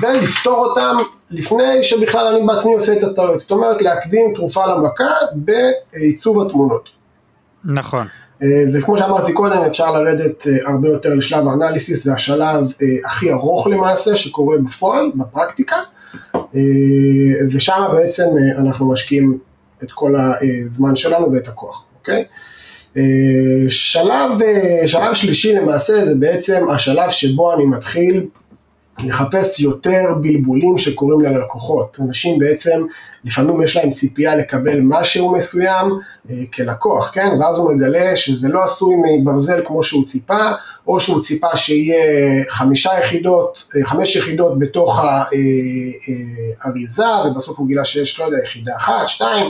ולפתור 0.00 0.64
אותם 0.66 0.96
לפני 1.30 1.82
שבכלל 1.82 2.26
אני 2.26 2.46
בעצמי 2.46 2.74
עושה 2.74 2.92
את 2.92 3.02
הטעות, 3.02 3.38
זאת 3.38 3.50
אומרת 3.50 3.82
להקדים 3.82 4.32
תרופה 4.34 4.66
למכה 4.66 5.10
בעיצוב 5.34 6.46
התמונות. 6.46 6.95
נכון. 7.66 8.06
אה, 8.42 8.64
וכמו 8.72 8.98
שאמרתי 8.98 9.32
קודם, 9.32 9.62
אפשר 9.62 9.92
לרדת 9.92 10.46
אה, 10.46 10.70
הרבה 10.70 10.88
יותר 10.88 11.14
לשלב 11.14 11.48
האנליסיס, 11.48 12.04
זה 12.04 12.14
השלב 12.14 12.64
אה, 12.82 12.86
הכי 13.04 13.32
ארוך 13.32 13.66
למעשה 13.66 14.16
שקורה 14.16 14.58
בפועל, 14.58 15.10
בפרקטיקה, 15.14 15.76
ושם 17.52 17.82
בעצם 17.92 18.24
אנחנו 18.58 18.92
משקיעים 18.92 19.38
את 19.82 19.92
כל 19.92 20.14
הזמן 20.16 20.96
שלנו 20.96 21.32
ואת 21.32 21.48
הכוח, 21.48 21.84
אוקיי? 21.98 22.24
שלב, 23.68 24.30
שלב 24.86 25.14
שלישי 25.14 25.54
למעשה 25.54 26.04
זה 26.04 26.14
בעצם 26.14 26.66
השלב 26.70 27.10
שבו 27.10 27.54
אני 27.54 27.64
מתחיל 27.64 28.26
לחפש 29.04 29.60
יותר 29.60 30.14
בלבולים 30.20 30.78
שקורים 30.78 31.20
ללקוחות. 31.20 31.98
אנשים 32.00 32.38
בעצם, 32.38 32.86
לפעמים 33.24 33.62
יש 33.62 33.76
להם 33.76 33.90
ציפייה 33.90 34.36
לקבל 34.36 34.80
משהו 34.82 35.32
מסוים 35.32 35.86
אה, 36.30 36.36
כלקוח, 36.54 37.10
כן? 37.12 37.28
ואז 37.40 37.58
הוא 37.58 37.72
מגלה 37.72 38.16
שזה 38.16 38.48
לא 38.48 38.64
עשוי 38.64 38.94
מברזל 38.96 39.60
כמו 39.64 39.82
שהוא 39.82 40.06
ציפה, 40.06 40.48
או 40.86 41.00
שהוא 41.00 41.22
ציפה 41.22 41.56
שיהיה 41.56 42.44
חמישה 42.48 42.90
יחידות, 43.00 43.68
אה, 43.76 43.84
חמש 43.84 44.16
יחידות 44.16 44.58
בתוך 44.58 45.04
האריזה, 45.04 47.04
אה, 47.04 47.08
אה, 47.08 47.30
ובסוף 47.30 47.58
הוא 47.58 47.68
גילה 47.68 47.84
שיש, 47.84 48.20
לא 48.20 48.24
יודע, 48.24 48.38
יחידה 48.44 48.76
אחת, 48.76 49.08
שתיים, 49.08 49.46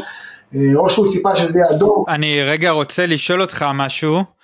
אה, 0.55 0.61
או 0.75 0.91
שהוא 0.91 1.13
ציפה 1.13 1.37
שזה 1.37 1.59
יהיה 1.59 1.71
אדום. 1.71 2.05
אני 2.09 2.43
רגע 2.43 2.71
רוצה 2.71 3.07
לשאול 3.07 3.43
אותך 3.43 3.65
משהו. 3.75 4.36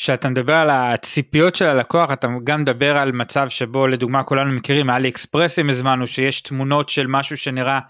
כשאתה 0.00 0.28
מדבר 0.28 0.54
על 0.54 0.70
הציפיות 0.70 1.56
של 1.56 1.66
הלקוח 1.66 2.12
אתה 2.12 2.28
גם 2.44 2.60
מדבר 2.60 2.96
על 2.96 3.12
מצב 3.12 3.48
שבו 3.48 3.86
לדוגמה 3.86 4.22
כולנו 4.22 4.52
מכירים 4.52 4.90
אלי 4.90 5.08
אקספרסים 5.08 5.70
הזמנו 5.70 6.06
שיש 6.06 6.40
תמונות 6.40 6.88
של 6.88 7.06
משהו 7.06 7.36
שנראה 7.36 7.80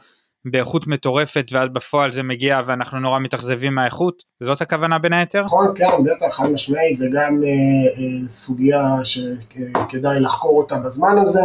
באיכות 0.50 0.86
מטורפת 0.86 1.46
ואז 1.52 1.68
בפועל 1.72 2.12
זה 2.12 2.22
מגיע 2.22 2.60
ואנחנו 2.66 3.00
נורא 3.00 3.18
מתאכזבים 3.18 3.74
מהאיכות 3.74 4.22
זאת 4.42 4.60
הכוונה 4.60 4.98
בין 4.98 5.12
היתר? 5.12 5.44
נכון 5.44 5.72
כן 5.74 6.04
בטח 6.04 6.36
חד 6.36 6.50
משמעית 6.50 6.98
זה 6.98 7.06
גם 7.12 7.42
אה, 7.44 7.48
אה, 7.48 8.28
סוגיה 8.28 8.96
שכדאי 9.04 10.20
לחקור 10.20 10.58
אותה 10.58 10.78
בזמן 10.78 11.18
הזה 11.18 11.42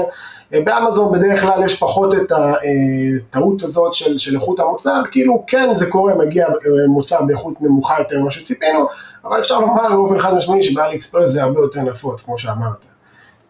אה, 0.53 0.61
באמזון 0.61 1.11
בדרך 1.11 1.41
כלל 1.41 1.65
יש 1.65 1.79
פחות 1.79 2.13
את 2.13 2.31
הטעות 2.31 3.61
אה, 3.61 3.67
הזאת 3.67 3.93
של, 3.93 4.17
של 4.17 4.35
איכות 4.35 4.59
המוצר 4.59 5.01
כאילו 5.11 5.43
כן 5.47 5.69
זה 5.77 5.85
קורה 5.85 6.13
מגיע 6.15 6.47
אה, 6.47 6.87
מוצר 6.87 7.21
באיכות 7.21 7.61
נמוכה 7.61 7.95
יותר 7.99 8.21
ממה 8.21 8.31
שציפינו 8.31 8.87
אבל 9.25 9.39
אפשר 9.39 9.59
לומר 9.59 9.89
באופן 9.89 10.19
חד 10.19 10.33
משמעי 10.33 10.63
שבאלי 10.63 10.95
אקספרס 10.95 11.29
זה 11.29 11.43
הרבה 11.43 11.59
יותר 11.59 11.81
נפוץ, 11.81 12.21
כמו 12.21 12.37
שאמרת. 12.37 12.92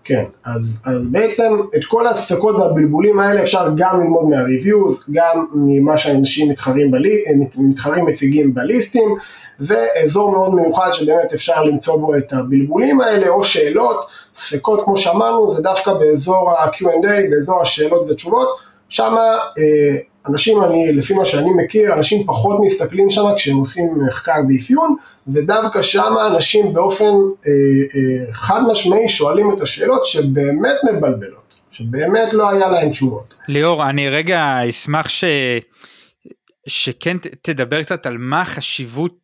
כן, 0.03 0.24
אז, 0.45 0.81
אז 0.86 1.07
בעצם 1.07 1.57
את 1.75 1.86
כל 1.86 2.07
הספקות 2.07 2.55
והבלבולים 2.55 3.19
האלה 3.19 3.41
אפשר 3.43 3.67
גם 3.75 4.01
ללמוד 4.01 4.25
מהריוויוז, 4.29 5.05
גם 5.12 5.45
ממה 5.53 5.98
שאנשים 5.98 6.50
מתחרים, 6.50 6.91
בלי, 6.91 7.24
מתחרים 7.57 8.05
מציגים 8.05 8.53
בליסטים, 8.53 9.15
ואזור 9.60 10.31
מאוד 10.31 10.53
מיוחד 10.55 10.89
שבאמת 10.93 11.33
אפשר 11.33 11.63
למצוא 11.63 11.95
בו 11.95 12.15
את 12.15 12.33
הבלבולים 12.33 13.01
האלה, 13.01 13.27
או 13.27 13.43
שאלות, 13.43 14.05
ספקות 14.36 14.81
כמו 14.86 14.98
שאמרנו, 14.98 15.51
זה 15.51 15.62
דווקא 15.62 15.93
באזור 15.93 16.51
ה-Q&A, 16.51 17.29
באזור 17.29 17.62
השאלות 17.62 18.10
ותשובות, 18.10 18.48
שם 18.89 19.15
אה, 19.17 19.98
אנשים, 20.27 20.63
אני, 20.63 20.92
לפי 20.94 21.13
מה 21.13 21.25
שאני 21.25 21.50
מכיר, 21.63 21.94
אנשים 21.94 22.24
פחות 22.25 22.60
מסתכלים 22.65 23.10
שם 23.10 23.22
כשהם 23.36 23.58
עושים 23.58 24.06
מחקר 24.08 24.36
ואפיון, 24.50 24.96
ודווקא 25.27 25.82
שם 25.82 26.13
אנשים 26.34 26.74
באופן 26.74 27.03
אה, 27.03 27.51
אה, 27.96 28.34
חד 28.34 28.62
משמעי 28.72 29.10
שואלים 29.10 29.53
את 29.53 29.62
השאלות 29.62 30.06
שבאמת 30.06 30.75
מבלבלות, 30.92 31.53
שבאמת 31.72 32.34
לא 32.34 32.50
היה 32.50 32.68
להם 32.72 32.89
תשובות. 32.89 33.34
ליאור, 33.48 33.89
אני 33.89 34.10
רגע 34.10 34.60
אשמח 34.70 35.10
ש... 35.10 35.24
שכן 36.68 37.18
תדבר 37.42 37.84
קצת 37.84 38.06
על 38.06 38.18
מה 38.18 38.42
החשיבות 38.42 39.15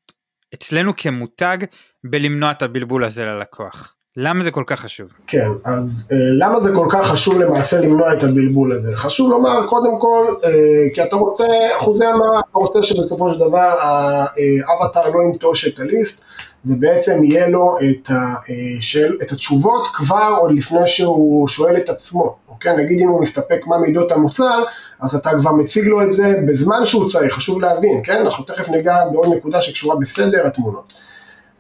אצלנו 0.54 0.92
כמותג 0.98 1.58
בלמנוע 2.04 2.52
את 2.52 2.62
הבלבול 2.62 3.04
הזה 3.04 3.26
ללקוח. 3.26 3.96
למה 4.22 4.44
זה 4.44 4.52
כל 4.52 4.64
כך 4.68 4.80
חשוב? 4.80 5.08
כן, 5.28 5.50
אז 5.66 6.10
אה, 6.12 6.18
למה 6.38 6.60
זה 6.60 6.72
כל 6.76 6.88
כך 6.92 7.08
חשוב 7.08 7.42
למעשה 7.42 7.82
למנוע 7.82 8.14
את 8.14 8.24
הבלבול 8.24 8.72
הזה? 8.72 8.96
חשוב 8.96 9.32
לומר 9.32 9.68
קודם 9.68 10.00
כל, 10.00 10.36
אה, 10.44 10.50
כי 10.94 11.04
אתה 11.04 11.16
רוצה, 11.16 11.46
אחוזי 11.78 12.06
המרה, 12.06 12.40
אתה 12.40 12.60
רוצה 12.60 12.84
שבסופו 12.84 13.34
של 13.34 13.40
דבר 13.40 13.76
האבטר 14.68 15.10
לא 15.10 15.20
ינטוש 15.24 15.68
את 15.68 15.80
ה 15.80 15.85
listing, 15.85 16.26
ובעצם 16.66 17.24
יהיה 17.24 17.50
לו 17.50 17.78
את, 17.80 18.10
ה, 18.10 18.14
אה, 18.14 18.82
של, 18.82 19.18
את 19.22 19.32
התשובות 19.32 19.88
כבר 19.94 20.36
עוד 20.40 20.52
לפני 20.52 20.88
שהוא 20.88 21.48
שואל 21.48 21.78
את 21.78 21.90
עצמו, 21.90 22.36
אוקיי? 22.50 22.78
נגיד 22.78 23.00
אם 23.00 23.08
הוא 23.08 23.22
מסתפק 23.22 23.62
מה 23.68 23.78
מידות 23.78 24.12
המוצר, 24.12 24.64
אז 25.00 25.16
אתה 25.16 25.30
כבר 25.40 25.52
מציג 25.52 25.86
לו 25.86 26.02
את 26.02 26.12
זה 26.12 26.36
בזמן 26.48 26.86
שהוא 26.86 27.10
צריך, 27.10 27.34
חשוב 27.34 27.62
להבין, 27.62 28.02
כן? 28.04 28.22
אנחנו 28.22 28.44
תכף 28.44 28.70
ניגע 28.70 28.96
בעוד 29.12 29.34
נקודה 29.38 29.62
שקשורה 29.62 29.96
בסדר 29.96 30.48
התמונות. 30.48 30.94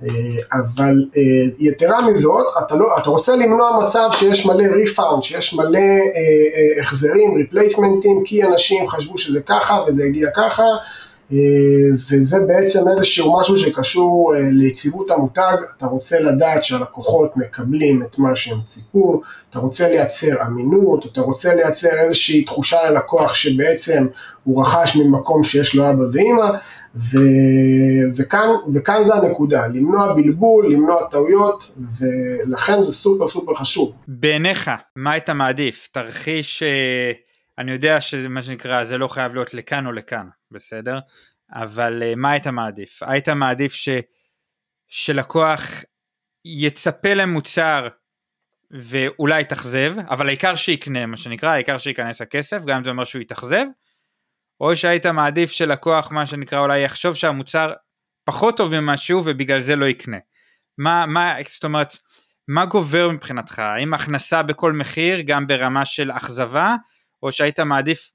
אה, 0.04 0.60
אבל 0.60 1.06
אה, 1.18 1.22
יתרה 1.60 2.10
מזאת, 2.10 2.46
אתה, 2.60 2.76
לא, 2.76 2.98
אתה 2.98 3.10
רוצה 3.10 3.36
למנוע 3.36 3.80
מצב 3.86 4.10
שיש 4.14 4.46
מלא 4.46 4.64
refund, 4.76 5.24
שיש 5.24 5.54
מלא 5.54 5.80
אה, 5.80 6.82
החזרים, 6.82 7.36
replacementים, 7.38 8.22
כי 8.26 8.44
אנשים 8.44 8.88
חשבו 8.90 9.18
שזה 9.18 9.40
ככה 9.42 9.84
וזה 9.88 10.04
הגיע 10.04 10.30
ככה, 10.36 10.64
וזה 12.10 12.38
בעצם 12.48 12.88
איזשהו 12.88 13.40
משהו 13.40 13.58
שקשור 13.58 14.34
ליציבות 14.52 15.12
המותג, 15.12 15.58
אתה 15.78 15.86
רוצה 15.86 16.20
לדעת 16.20 16.64
שהלקוחות 16.64 17.38
מקבלים 17.38 18.04
את 18.04 18.20
מה 18.20 18.36
שהם 18.36 18.58
ציפו, 18.66 19.22
אתה 19.50 19.60
רוצה 19.60 19.90
לייצר 19.90 20.42
אמינות, 20.48 21.06
אתה 21.06 21.22
רוצה 21.22 21.56
לייצר 21.56 21.90
איזושהי 21.90 22.44
תחושה 22.44 22.90
ללקוח 22.90 23.34
שבעצם 23.34 24.08
הוא 24.44 24.62
רכש 24.64 24.96
ממקום 24.96 25.44
שיש 25.44 25.76
לו 25.76 25.90
אבא 25.90 26.04
ואימא, 26.14 26.50
ו... 26.96 27.18
וכאן, 28.16 28.48
וכאן 28.74 29.02
זה 29.08 29.14
הנקודה, 29.14 29.68
למנוע 29.68 30.14
בלבול, 30.14 30.74
למנוע 30.74 31.10
טעויות, 31.12 31.76
ולכן 32.00 32.84
זה 32.84 32.92
סופר 32.92 33.28
סופר 33.28 33.56
חשוב. 33.56 33.96
בעיניך, 34.08 34.72
מה 34.96 35.12
היית 35.12 35.30
מעדיף? 35.30 35.88
תרחיש, 35.92 36.64
אה, 36.64 37.12
אני 37.58 37.72
יודע 37.72 38.02
שזה 38.02 38.30
מה 38.30 38.44
שנקרא, 38.44 38.84
זה 38.84 38.98
לא 38.98 39.08
חייב 39.08 39.34
להיות 39.34 39.54
לכאן 39.54 39.86
או 39.86 39.92
לכאן, 39.92 40.28
בסדר? 40.52 41.00
אבל 41.54 42.04
אה, 42.04 42.14
מה 42.16 42.32
היית 42.32 42.48
מעדיף? 42.48 43.04
היית 43.04 43.30
מעדיף 43.30 43.74
ש... 43.74 43.90
שלקוח 44.90 45.62
יצפה 46.46 47.14
למוצר 47.14 47.88
ואולי 48.72 49.42
יתאכזב, 49.42 49.96
אבל 50.10 50.28
העיקר 50.28 50.56
שיקנה, 50.56 51.06
מה 51.06 51.18
שנקרא, 51.18 51.50
העיקר 51.50 51.78
שייכנס 51.78 52.22
הכסף, 52.22 52.66
גם 52.66 52.78
אם 52.78 52.84
זה 52.84 52.90
אומר 52.90 53.04
שהוא 53.04 53.22
יתאכזב, 53.22 53.66
או 54.62 54.76
שהיית 54.76 55.06
מעדיף 55.06 55.52
שלקוח 55.52 56.12
מה 56.12 56.26
שנקרא 56.26 56.60
אולי 56.60 56.80
יחשוב 56.80 57.16
שהמוצר 57.16 57.74
פחות 58.26 58.58
טוב 58.58 58.80
ממשהו 58.80 59.22
ובגלל 59.26 59.62
זה 59.62 59.76
לא 59.76 59.86
יקנה. 59.86 60.18
מה, 60.78 61.06
מה, 61.06 61.34
זאת 61.50 61.64
אומרת, 61.64 61.98
מה 62.48 62.66
גובר 62.66 63.10
מבחינתך? 63.10 63.60
האם 63.60 63.94
הכנסה 63.94 64.44
בכל 64.44 64.74
מחיר 64.74 65.22
גם 65.22 65.48
ברמה 65.48 65.86
של 65.86 66.12
אכזבה, 66.12 66.76
או 67.24 67.32
שהיית 67.32 67.60
מעדיף 67.60 68.12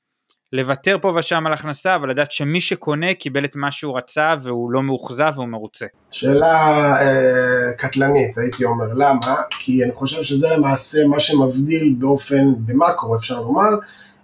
לוותר 0.53 0.99
פה 1.01 1.15
ושם 1.17 1.47
על 1.47 1.53
הכנסה, 1.53 1.97
אבל 1.97 2.11
לדעת 2.11 2.31
שמי 2.31 2.61
שקונה 2.61 3.15
קיבל 3.15 3.45
את 3.45 3.57
מה 3.57 3.71
שהוא 3.71 3.99
רצה 3.99 4.35
והוא 4.43 4.71
לא 4.71 4.83
מאוכזב 4.83 5.33
והוא 5.35 5.49
מרוצה. 5.49 5.87
שאלה 6.11 6.57
אה, 7.01 7.73
קטלנית 7.79 8.39
הייתי 8.39 8.65
אומר, 8.65 8.93
למה? 8.95 9.37
כי 9.51 9.85
אני 9.85 9.93
חושב 9.93 10.23
שזה 10.23 10.49
למעשה 10.49 11.07
מה 11.07 11.21
שמבדיל 11.21 11.95
באופן, 11.99 12.45
במאקרו 12.67 13.17
אפשר 13.17 13.41
לומר, 13.41 13.71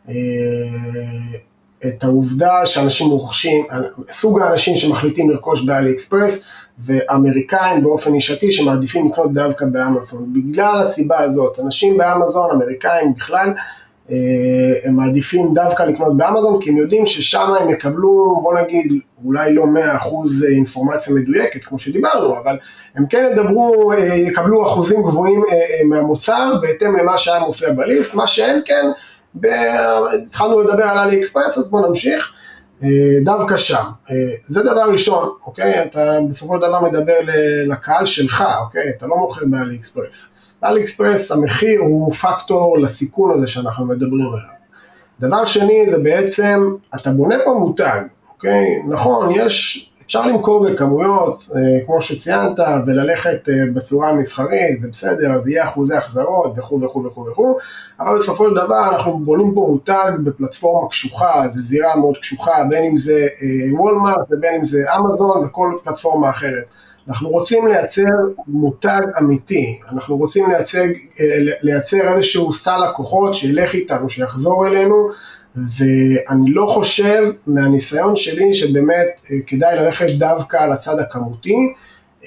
אה, 0.08 0.14
את 1.86 2.04
העובדה 2.04 2.66
שאנשים 2.66 3.06
רוכשים, 3.10 3.66
סוג 4.10 4.40
האנשים 4.40 4.76
שמחליטים 4.76 5.30
לרכוש 5.30 5.64
באלי 5.64 5.92
אקספרס 5.92 6.44
ואמריקאים 6.84 7.82
באופן 7.82 8.14
אישתי 8.14 8.52
שמעדיפים 8.52 9.08
לקנות 9.08 9.32
דווקא 9.32 9.66
באמזון. 9.66 10.32
בגלל 10.32 10.82
הסיבה 10.82 11.18
הזאת, 11.18 11.60
אנשים 11.60 11.96
באמזון, 11.96 12.50
אמריקאים 12.50 13.14
בכלל, 13.14 13.52
אה, 14.10 14.16
הם 14.84 14.94
מעדיפים 14.94 15.54
דווקא 15.54 15.82
לקנות 15.82 16.16
באמזון 16.16 16.60
כי 16.60 16.70
הם 16.70 16.76
יודעים 16.76 17.06
ששם 17.06 17.52
הם 17.60 17.70
יקבלו, 17.70 18.40
בוא 18.42 18.54
נגיד, 18.60 19.00
אולי 19.24 19.54
לא 19.54 19.64
100% 19.64 20.46
אינפורמציה 20.48 21.14
מדויקת 21.14 21.64
כמו 21.64 21.78
שדיברנו, 21.78 22.38
אבל 22.38 22.58
הם 22.94 23.06
כן 23.06 23.28
ידברו, 23.32 23.92
אה, 23.92 24.14
יקבלו 24.14 24.66
אחוזים 24.66 25.02
גבוהים 25.02 25.42
אה, 25.52 25.86
מהמוצר 25.88 26.52
בהתאם 26.62 26.96
למה 26.96 27.18
שהיה 27.18 27.40
מופיע 27.40 27.72
בליסט, 27.72 28.14
מה 28.14 28.26
שהם 28.26 28.60
כן 28.64 28.84
התחלנו 30.26 30.60
לדבר 30.60 30.84
על 30.84 30.98
אלי 30.98 31.20
אקספרס, 31.20 31.58
אז 31.58 31.70
בואו 31.70 31.88
נמשיך. 31.88 32.32
אה, 32.82 32.88
דווקא 33.24 33.56
שם. 33.56 33.84
אה, 34.10 34.14
זה 34.44 34.62
דבר 34.62 34.90
ראשון, 34.92 35.28
אוקיי? 35.46 35.82
אתה 35.82 36.18
בסופו 36.28 36.54
של 36.54 36.60
דבר 36.60 36.80
מדבר 36.80 37.18
לקהל 37.66 38.06
שלך, 38.06 38.44
אוקיי? 38.60 38.88
אתה 38.96 39.06
לא 39.06 39.16
מוכר 39.16 39.44
באלי 39.46 39.76
אקספרס. 39.76 40.34
באלי 40.62 40.80
אקספרס 40.80 41.32
המחיר 41.32 41.80
הוא 41.80 42.12
פקטור 42.12 42.78
לסיכון 42.78 43.38
הזה 43.38 43.46
שאנחנו 43.46 43.86
מדברים 43.86 44.26
עליו. 44.26 44.60
דבר 45.20 45.46
שני 45.46 45.90
זה 45.90 45.98
בעצם, 45.98 46.74
אתה 46.94 47.10
בונה 47.10 47.36
פה 47.44 47.52
מותג, 47.52 48.00
אוקיי? 48.28 48.82
נכון, 48.88 49.32
יש 49.34 49.89
אפשר 50.10 50.26
למכור 50.26 50.64
בכמויות, 50.64 51.48
אה, 51.56 51.60
כמו 51.86 52.02
שציינת, 52.02 52.58
וללכת 52.86 53.48
אה, 53.48 53.54
בצורה 53.74 54.08
המסחרית, 54.08 54.80
זה 54.80 54.88
בסדר, 54.88 55.32
אז 55.32 55.48
יהיה 55.48 55.64
אחוזי 55.64 55.94
החזרות 55.94 56.58
וכו' 56.58 56.80
וכו' 56.82 57.04
וכו' 57.04 57.26
וכו', 57.26 57.58
אבל 58.00 58.18
בסופו 58.18 58.48
של 58.48 58.56
דבר 58.56 58.88
אנחנו 58.92 59.18
בונים 59.18 59.54
פה 59.54 59.66
מותג 59.70 60.12
בפלטפורמה 60.24 60.88
קשוחה, 60.88 61.44
זו 61.54 61.62
זירה 61.62 61.96
מאוד 61.96 62.16
קשוחה, 62.16 62.64
בין 62.70 62.84
אם 62.84 62.96
זה 62.96 63.26
וולמארט 63.72 64.18
אה, 64.18 64.36
ובין 64.36 64.54
אם 64.54 64.66
זה 64.66 64.84
אמזון 64.98 65.44
וכל 65.44 65.76
פלטפורמה 65.84 66.30
אחרת. 66.30 66.64
אנחנו 67.08 67.28
רוצים 67.28 67.66
לייצר 67.66 68.14
מותג 68.46 69.00
אמיתי, 69.18 69.78
אנחנו 69.92 70.16
רוצים 70.16 70.50
לייצג, 70.50 70.88
לייצר 71.62 72.14
איזשהו 72.16 72.54
סל 72.54 72.78
לקוחות 72.90 73.34
שילך 73.34 73.74
איתנו, 73.74 74.10
שיחזור 74.10 74.66
אלינו 74.66 75.10
ואני 75.56 76.50
לא 76.50 76.66
חושב 76.74 77.30
מהניסיון 77.46 78.16
שלי 78.16 78.54
שבאמת 78.54 79.20
אה, 79.30 79.36
כדאי 79.46 79.76
ללכת 79.76 80.10
דווקא 80.18 80.56
על 80.56 80.72
הצד 80.72 80.98
הכמותי, 80.98 81.72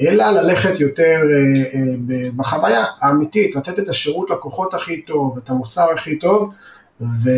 אלא 0.01 0.29
ללכת 0.29 0.79
יותר 0.79 1.21
אה, 1.31 1.62
אה, 1.73 2.29
בחוויה 2.36 2.86
האמיתית, 3.01 3.55
לתת 3.55 3.79
את 3.79 3.89
השירות 3.89 4.29
לקוחות 4.29 4.73
הכי 4.73 5.01
טוב, 5.01 5.38
את 5.38 5.49
המוצר 5.49 5.88
הכי 5.95 6.19
טוב, 6.19 6.53
ו... 7.01 7.29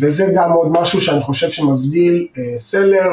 וזה 0.00 0.32
גם 0.34 0.52
עוד 0.52 0.68
משהו 0.70 1.00
שאני 1.00 1.22
חושב 1.22 1.50
שמבדיל 1.50 2.26
סלר 2.56 3.08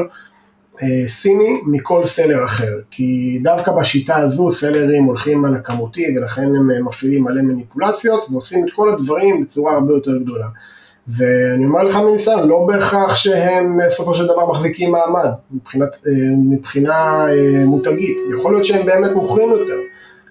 סיני 1.07 1.61
מכל 1.65 2.05
סלר 2.05 2.45
אחר, 2.45 2.79
כי 2.91 3.39
דווקא 3.43 3.71
בשיטה 3.71 4.15
הזו 4.15 4.51
סלרים 4.51 5.03
הולכים 5.03 5.45
על 5.45 5.55
הכמותי 5.55 6.05
ולכן 6.15 6.41
הם 6.41 6.85
מפעילים 6.87 7.23
מלא 7.23 7.41
מניפולציות 7.41 8.25
ועושים 8.31 8.65
את 8.67 8.71
כל 8.75 8.89
הדברים 8.89 9.43
בצורה 9.43 9.73
הרבה 9.73 9.93
יותר 9.93 10.17
גדולה. 10.17 10.47
ואני 11.07 11.65
אומר 11.65 11.83
לך 11.83 11.95
מניסיון, 11.95 12.47
לא 12.47 12.65
בהכרח 12.67 13.15
שהם 13.15 13.77
בסופו 13.85 14.15
של 14.15 14.27
דבר 14.27 14.51
מחזיקים 14.51 14.91
מעמד 14.91 15.29
מבחינת, 15.51 15.95
אה, 16.07 16.11
מבחינה 16.49 17.25
אה, 17.29 17.65
מותגית, 17.65 18.17
יכול 18.39 18.53
להיות 18.53 18.65
שהם 18.65 18.85
באמת 18.85 19.11
מוכרים 19.11 19.49
יותר, 19.49 19.77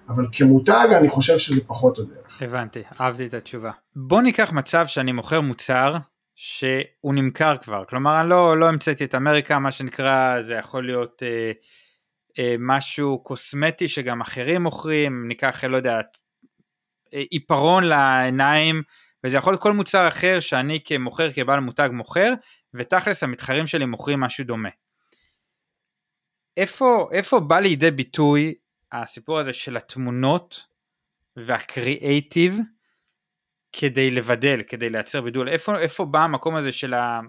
אבל 0.09 0.25
כמותג 0.31 0.87
אני 0.91 1.09
חושב 1.09 1.37
שזה 1.37 1.61
פחות 1.67 1.99
הדרך. 1.99 2.41
הבנתי, 2.41 2.83
אהבתי 3.01 3.25
את 3.25 3.33
התשובה. 3.33 3.71
בוא 3.95 4.21
ניקח 4.21 4.51
מצב 4.51 4.87
שאני 4.87 5.11
מוכר 5.11 5.41
מוצר 5.41 5.95
שהוא 6.35 7.13
נמכר 7.13 7.57
כבר, 7.57 7.83
כלומר 7.89 8.21
אני 8.21 8.29
לא, 8.29 8.57
לא 8.57 8.67
המצאתי 8.67 9.03
את 9.03 9.15
אמריקה, 9.15 9.59
מה 9.59 9.71
שנקרא, 9.71 10.41
זה 10.41 10.53
יכול 10.53 10.85
להיות 10.85 11.23
אה, 11.23 11.51
אה, 12.39 12.55
משהו 12.59 13.19
קוסמטי 13.23 13.87
שגם 13.87 14.21
אחרים 14.21 14.63
מוכרים, 14.63 15.27
ניקח, 15.27 15.63
לא 15.63 15.77
יודע, 15.77 15.99
אה, 17.13 17.23
עיפרון 17.29 17.83
לעיניים, 17.83 18.81
וזה 19.23 19.37
יכול 19.37 19.53
להיות 19.53 19.61
כל 19.61 19.73
מוצר 19.73 20.07
אחר 20.07 20.39
שאני 20.39 20.79
כמוכר, 20.85 21.31
כבעל 21.31 21.59
מותג 21.59 21.89
מוכר, 21.93 22.33
ותכלס 22.73 23.23
המתחרים 23.23 23.67
שלי 23.67 23.85
מוכרים 23.85 24.19
משהו 24.19 24.45
דומה. 24.45 24.69
איפה, 26.57 27.09
איפה 27.11 27.39
בא 27.39 27.59
לידי 27.59 27.91
ביטוי 27.91 28.53
הסיפור 28.91 29.39
הזה 29.39 29.53
של 29.53 29.77
התמונות 29.77 30.65
והקריאייטיב 31.35 32.57
כדי 33.73 34.11
לבדל, 34.11 34.61
כדי 34.67 34.89
לייצר 34.89 35.21
בידול? 35.21 35.49
איפה, 35.49 35.79
איפה 35.79 36.05
בא 36.05 36.19
המקום 36.19 36.55
הזה 36.55 36.71
של, 36.71 36.93
ה, 36.93 37.19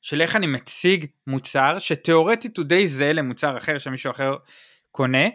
של 0.00 0.20
איך 0.20 0.36
אני 0.36 0.46
מציג 0.46 1.06
מוצר 1.26 1.78
שתאורטית 1.78 2.56
הוא 2.56 2.64
די 2.64 2.88
זהה 2.88 3.12
למוצר 3.12 3.58
אחר 3.58 3.78
שמישהו 3.78 4.10
אחר 4.10 4.36
קונה 4.90 5.28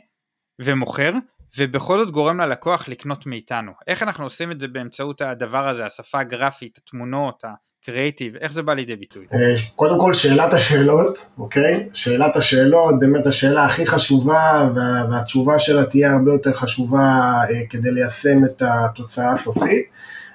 ומוכר, 0.60 1.12
ובכל 1.58 1.98
זאת 1.98 2.12
גורם 2.12 2.40
ללקוח 2.40 2.88
לקנות 2.88 3.26
מאיתנו. 3.26 3.72
איך 3.88 4.04
אנחנו 4.04 4.24
עושים 4.24 4.52
את 4.52 4.60
זה 4.60 4.68
באמצעות 4.68 5.22
הדבר 5.22 5.68
הזה, 5.68 5.86
השפה 5.86 6.20
הגרפית, 6.20 6.80
התמונות, 6.84 7.44
הקריאיטיב, 7.84 8.36
איך 8.36 8.54
זה 8.54 8.62
בא 8.62 8.74
לידי 8.74 8.96
ביטוי? 8.96 9.26
אה, 9.34 9.56
קודם 9.76 10.00
כל 10.00 10.14
שאלת 10.14 10.54
השאלות, 10.54 11.32
אוקיי? 11.38 11.88
שאלת 11.94 12.36
השאלות, 12.36 12.96
באמת 13.00 13.28
השאלה 13.28 13.66
הכי 13.66 13.88
חשובה 13.88 14.70
וה, 14.76 15.06
והתשובה 15.12 15.60
שלה 15.60 15.86
תהיה 15.86 16.12
הרבה 16.12 16.32
יותר 16.32 16.54
חשובה 16.54 17.34
אה, 17.50 17.62
כדי 17.70 17.92
ליישם 17.92 18.46
את 18.46 18.62
התוצאה 18.66 19.34
הסופית. 19.34 19.86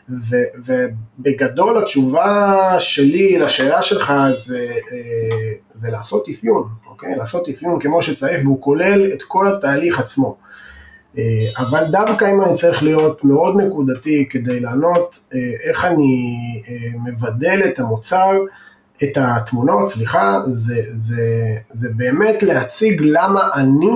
ו, 0.09 0.37
ובגדול 0.65 1.79
התשובה 1.83 2.77
שלי 2.79 3.39
לשאלה 3.39 3.83
שלך 3.83 4.13
זה, 4.45 4.67
אה, 4.93 5.53
זה 5.75 5.91
לעשות 5.91 6.29
אפיון, 6.29 6.69
אוקיי? 6.87 7.15
לעשות 7.17 7.49
אפיון 7.49 7.81
כמו 7.81 8.03
שצריך 8.03 8.41
והוא 8.45 8.63
כולל 8.63 9.13
את 9.13 9.23
כל 9.23 9.49
התהליך 9.49 9.99
עצמו. 9.99 10.37
אבל 11.59 11.85
דווקא 11.91 12.25
אם 12.33 12.43
אני 12.43 12.55
צריך 12.55 12.83
להיות 12.83 13.25
מאוד 13.25 13.61
נקודתי 13.61 14.27
כדי 14.31 14.61
לענות 14.61 15.29
איך 15.69 15.85
אני 15.85 16.33
מבדל 17.05 17.61
את 17.65 17.79
המוצר, 17.79 18.33
את 19.03 19.19
התמונות, 19.21 19.89
סליחה, 19.89 20.41
זה, 20.47 20.83
זה, 20.95 21.23
זה 21.71 21.89
באמת 21.97 22.43
להציג 22.43 23.01
למה 23.01 23.41
אני 23.55 23.91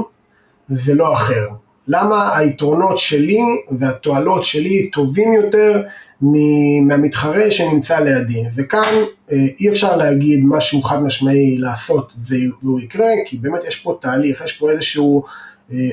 ולא 0.70 1.14
אחר. 1.14 1.48
למה 1.88 2.36
היתרונות 2.36 2.98
שלי 2.98 3.40
והתועלות 3.78 4.44
שלי 4.44 4.90
טובים 4.90 5.32
יותר 5.32 5.82
מהמתחרה 6.20 7.50
שנמצא 7.50 7.98
לידי. 8.00 8.42
וכאן 8.54 8.94
אה, 9.32 9.36
אי 9.60 9.68
אפשר 9.68 9.96
להגיד 9.96 10.44
משהו 10.46 10.82
חד 10.82 11.02
משמעי 11.02 11.56
לעשות 11.58 12.14
והוא 12.26 12.80
יקרה, 12.80 13.10
כי 13.26 13.36
באמת 13.36 13.64
יש 13.68 13.76
פה 13.76 13.98
תהליך, 14.00 14.42
יש 14.44 14.52
פה 14.52 14.70
איזשהו 14.70 15.22
אה, 15.24 15.47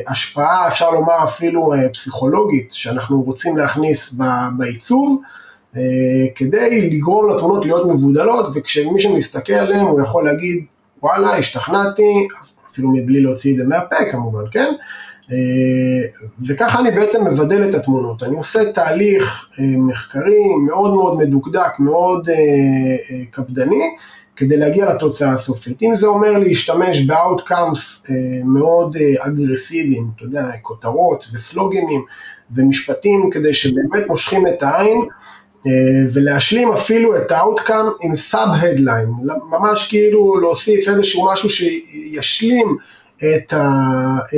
השפעה, 0.07 0.67
אפשר 0.67 0.91
לומר 0.91 1.23
אפילו 1.23 1.73
אה, 1.73 1.89
פסיכולוגית, 1.89 2.73
שאנחנו 2.73 3.21
רוצים 3.21 3.57
להכניס 3.57 4.15
בעיצוב. 4.57 5.21
כדי 6.35 6.89
לגרום 6.89 7.29
לתמונות 7.29 7.65
להיות 7.65 7.87
מבודלות, 7.87 8.45
וכשמי 8.55 9.01
שמסתכל 9.01 9.53
עליהן 9.53 9.85
הוא 9.85 10.01
יכול 10.01 10.25
להגיד, 10.25 10.65
וואלה, 11.03 11.37
השתכנעתי, 11.37 12.27
אפילו 12.71 12.89
מבלי 12.89 13.21
להוציא 13.21 13.51
את 13.51 13.57
זה 13.57 13.63
מהפה 13.67 13.95
כמובן, 14.11 14.43
כן? 14.51 14.73
אה, 15.31 15.37
וככה 16.47 16.79
אני 16.79 16.91
בעצם 16.91 17.27
מבדל 17.27 17.69
את 17.69 17.75
התמונות. 17.75 18.23
אני 18.23 18.37
עושה 18.37 18.71
תהליך 18.71 19.49
אה, 19.59 19.65
מחקרי 19.77 20.55
מאוד 20.67 20.93
מאוד 20.93 21.17
מדוקדק, 21.17 21.79
מאוד 21.79 22.29
אה, 22.29 22.35
קפדני, 23.31 23.83
כדי 24.35 24.57
להגיע 24.57 24.93
לתוצאה 24.93 25.31
הסופית. 25.31 25.81
אם 25.81 25.95
זה 25.95 26.07
אומר 26.07 26.37
להשתמש 26.37 27.05
ב-outcomes 27.05 28.11
מאוד 28.45 28.97
אגרסיביים, 29.19 30.07
אתה 30.15 30.23
יודע, 30.23 30.51
כותרות 30.61 31.25
וסלוגנים 31.33 32.05
ומשפטים, 32.55 33.29
כדי 33.33 33.53
שבאמת 33.53 34.07
מושכים 34.07 34.47
את 34.47 34.63
העין, 34.63 35.01
ולהשלים 36.13 36.71
אפילו 36.71 37.17
את 37.17 37.31
ה-outcome 37.31 37.91
עם 38.01 38.15
sub-headline, 38.15 39.09
ממש 39.49 39.89
כאילו 39.89 40.39
להוסיף 40.39 40.89
איזשהו 40.89 41.31
משהו 41.31 41.49
שישלים 41.49 42.77
את, 43.17 43.53
ה, 43.53 43.69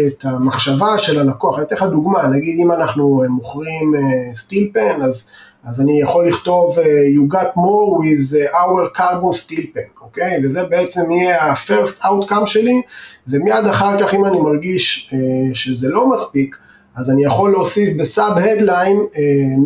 את 0.08 0.26
המחשבה 0.26 0.98
של 0.98 1.20
הלקוח. 1.20 1.58
אני 1.58 1.66
אתן 1.66 1.76
לך 1.76 1.84
דוגמה, 1.84 2.28
נגיד 2.28 2.60
אם 2.60 2.72
אנחנו 2.72 3.24
מוכרים 3.30 3.94
steel 4.36 4.72
pan, 4.74 5.02
אז, 5.02 5.26
אז 5.70 5.82
אני 5.82 6.02
יכול 6.02 6.28
לכתוב 6.28 6.80
uh, 6.80 6.82
you 6.82 7.34
got 7.34 7.48
more 7.56 7.98
with 8.02 8.54
our 8.54 8.98
carbon 8.98 9.34
steel 9.34 9.76
pan, 9.76 10.02
אוקיי? 10.02 10.40
וזה 10.44 10.64
בעצם 10.64 11.12
יהיה 11.12 11.44
ה-first 11.44 12.04
outcome 12.04 12.46
שלי, 12.46 12.82
ומיד 13.28 13.66
אחר 13.66 14.04
כך 14.04 14.14
אם 14.14 14.26
אני 14.26 14.40
מרגיש 14.40 15.14
uh, 15.14 15.56
שזה 15.56 15.90
לא 15.90 16.10
מספיק, 16.10 16.58
אז 16.96 17.10
אני 17.10 17.26
יכול 17.26 17.52
להוסיף 17.52 17.98
בסאב 17.98 18.38
הדליין 18.38 19.00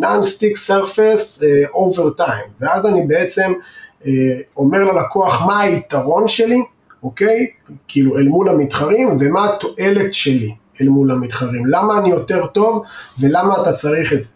non-stick 0.02 0.70
surface 0.70 1.44
over 1.74 2.22
time, 2.22 2.50
ואז 2.60 2.86
אני 2.86 3.08
בעצם 3.08 3.54
אומר 4.58 4.92
ללקוח 4.92 5.42
מה 5.46 5.60
היתרון 5.60 6.28
שלי, 6.28 6.62
אוקיי? 7.04 7.48
כאילו 7.88 8.18
אל 8.18 8.28
מול 8.28 8.50
המתחרים, 8.50 9.18
ומה 9.20 9.50
התועלת 9.50 10.14
שלי 10.14 10.56
אל 10.82 10.88
מול 10.90 11.12
המתחרים. 11.12 11.66
למה 11.66 11.98
אני 11.98 12.10
יותר 12.10 12.46
טוב 12.46 12.84
ולמה 13.20 13.62
אתה 13.62 13.74
צריך 13.74 14.14
את 14.14 14.24
זה. 14.24 14.30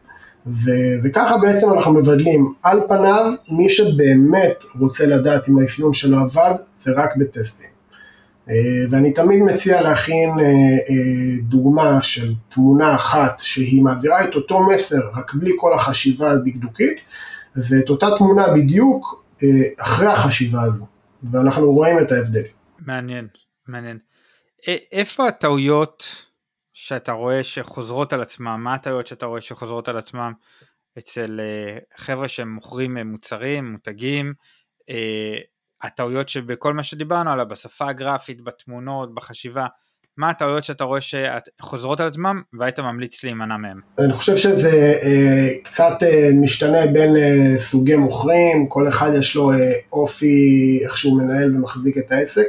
ו- 0.47 0.95
וככה 1.03 1.37
בעצם 1.37 1.73
אנחנו 1.73 1.93
מבדלים. 1.93 2.53
על 2.63 2.81
פניו, 2.87 3.33
מי 3.49 3.69
שבאמת 3.69 4.63
רוצה 4.79 5.05
לדעת 5.05 5.49
אם 5.49 5.59
האפיון 5.59 5.93
שלו 5.93 6.17
עבד, 6.17 6.53
זה 6.73 6.91
רק 6.95 7.15
בטסטים. 7.17 7.69
אה, 8.49 8.55
ואני 8.89 9.13
תמיד 9.13 9.41
מציע 9.43 9.81
להכין 9.81 10.29
אה, 10.29 10.45
אה, 10.45 11.41
דוגמה 11.41 12.01
של 12.01 12.33
תמונה 12.49 12.95
אחת 12.95 13.39
שהיא 13.39 13.83
מעבירה 13.83 14.23
את 14.23 14.35
אותו 14.35 14.67
מסר, 14.67 15.09
רק 15.13 15.33
בלי 15.33 15.51
כל 15.57 15.73
החשיבה 15.73 16.31
הדקדוקית, 16.31 17.01
ואת 17.55 17.89
אותה 17.89 18.07
תמונה 18.17 18.47
בדיוק 18.53 19.25
אחרי 19.79 20.07
החשיבה 20.07 20.61
הזו. 20.61 20.85
ואנחנו 21.31 21.73
רואים 21.73 21.99
את 21.99 22.11
ההבדל. 22.11 22.43
מעניין, 22.85 23.27
מעניין. 23.67 23.97
איפה 24.91 25.27
הטעויות 25.27 26.25
שאתה 26.87 27.11
רואה 27.11 27.43
שחוזרות 27.43 28.13
על 28.13 28.21
עצמם, 28.21 28.61
מה 28.63 28.73
הטעויות 28.73 29.07
שאתה 29.07 29.25
רואה 29.25 29.41
שחוזרות 29.41 29.87
על 29.87 29.97
עצמם 29.97 30.31
אצל 30.97 31.39
אה, 31.39 31.77
חבר'ה 31.97 32.27
שמוכרים 32.27 32.97
אה, 32.97 33.03
מוצרים, 33.03 33.71
מותגים, 33.71 34.33
אה, 34.89 35.37
הטעויות 35.81 36.29
שבכל 36.29 36.73
מה 36.73 36.83
שדיברנו 36.83 37.31
עליו, 37.31 37.45
בשפה 37.49 37.89
הגרפית, 37.89 38.41
בתמונות, 38.41 39.15
בחשיבה, 39.15 39.65
מה 40.17 40.29
הטעויות 40.29 40.63
שאתה 40.63 40.83
רואה 40.83 40.99
שחוזרות 41.01 41.99
על 41.99 42.07
עצמם 42.07 42.41
והיית 42.59 42.79
ממליץ 42.79 43.23
להימנע 43.23 43.57
מהם? 43.57 43.79
אני 43.99 44.13
חושב 44.13 44.37
שזה 44.37 44.93
קצת 45.63 45.97
משתנה 46.41 46.87
בין 46.87 47.11
סוגי 47.57 47.95
מוכרים, 47.95 48.67
כל 48.69 48.89
אחד 48.89 49.11
יש 49.19 49.35
לו 49.35 49.51
אופי, 49.91 50.79
איך 50.83 50.97
שהוא 50.97 51.21
מנהל 51.21 51.55
ומחזיק 51.55 51.97
את 51.97 52.11
העסק, 52.11 52.47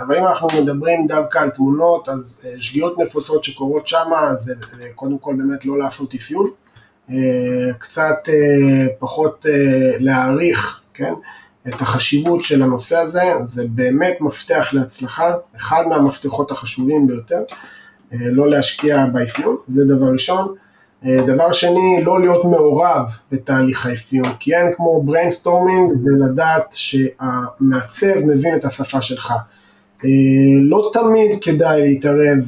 אבל 0.00 0.16
אם 0.16 0.26
אנחנו 0.26 0.48
מדברים 0.62 1.06
דווקא 1.06 1.38
על 1.38 1.50
תמונות, 1.50 2.08
אז 2.08 2.42
אה, 2.44 2.60
שגיאות 2.60 2.98
נפוצות 2.98 3.44
שקורות 3.44 3.88
שם, 3.88 4.10
זה 4.44 4.54
אה, 4.80 4.86
קודם 4.94 5.18
כל 5.18 5.34
באמת 5.38 5.64
לא 5.64 5.78
לעשות 5.78 6.14
אפיון, 6.14 6.50
אה, 7.10 7.16
קצת 7.78 8.28
אה, 8.28 8.86
פחות 8.98 9.46
אה, 9.48 9.90
להעריך, 9.98 10.80
כן? 10.94 11.14
את 11.68 11.80
החשיבות 11.80 12.44
של 12.44 12.62
הנושא 12.62 12.98
הזה, 12.98 13.22
זה 13.44 13.64
באמת 13.68 14.16
מפתח 14.20 14.68
להצלחה, 14.72 15.34
אחד 15.56 15.84
מהמפתחות 15.88 16.50
החשובים 16.50 17.06
ביותר, 17.06 17.42
אה, 18.12 18.18
לא 18.20 18.50
להשקיע 18.50 19.06
באפיון, 19.12 19.56
זה 19.66 19.84
דבר 19.84 20.12
ראשון. 20.12 20.54
אה, 21.06 21.22
דבר 21.26 21.52
שני, 21.52 22.02
לא 22.04 22.20
להיות 22.20 22.44
מעורב 22.44 23.06
בתהליך 23.32 23.86
האפיון, 23.86 24.32
כי 24.38 24.56
אין 24.56 24.66
כמו 24.76 25.02
brainstorming 25.02 25.92
ולדעת 26.04 26.72
שהמעצב 26.72 28.18
מבין 28.24 28.56
את 28.56 28.64
השפה 28.64 29.02
שלך. 29.02 29.32
אה, 30.04 30.08
לא 30.60 30.90
תמיד 30.92 31.38
כדאי 31.42 31.82
להתערב 31.82 32.38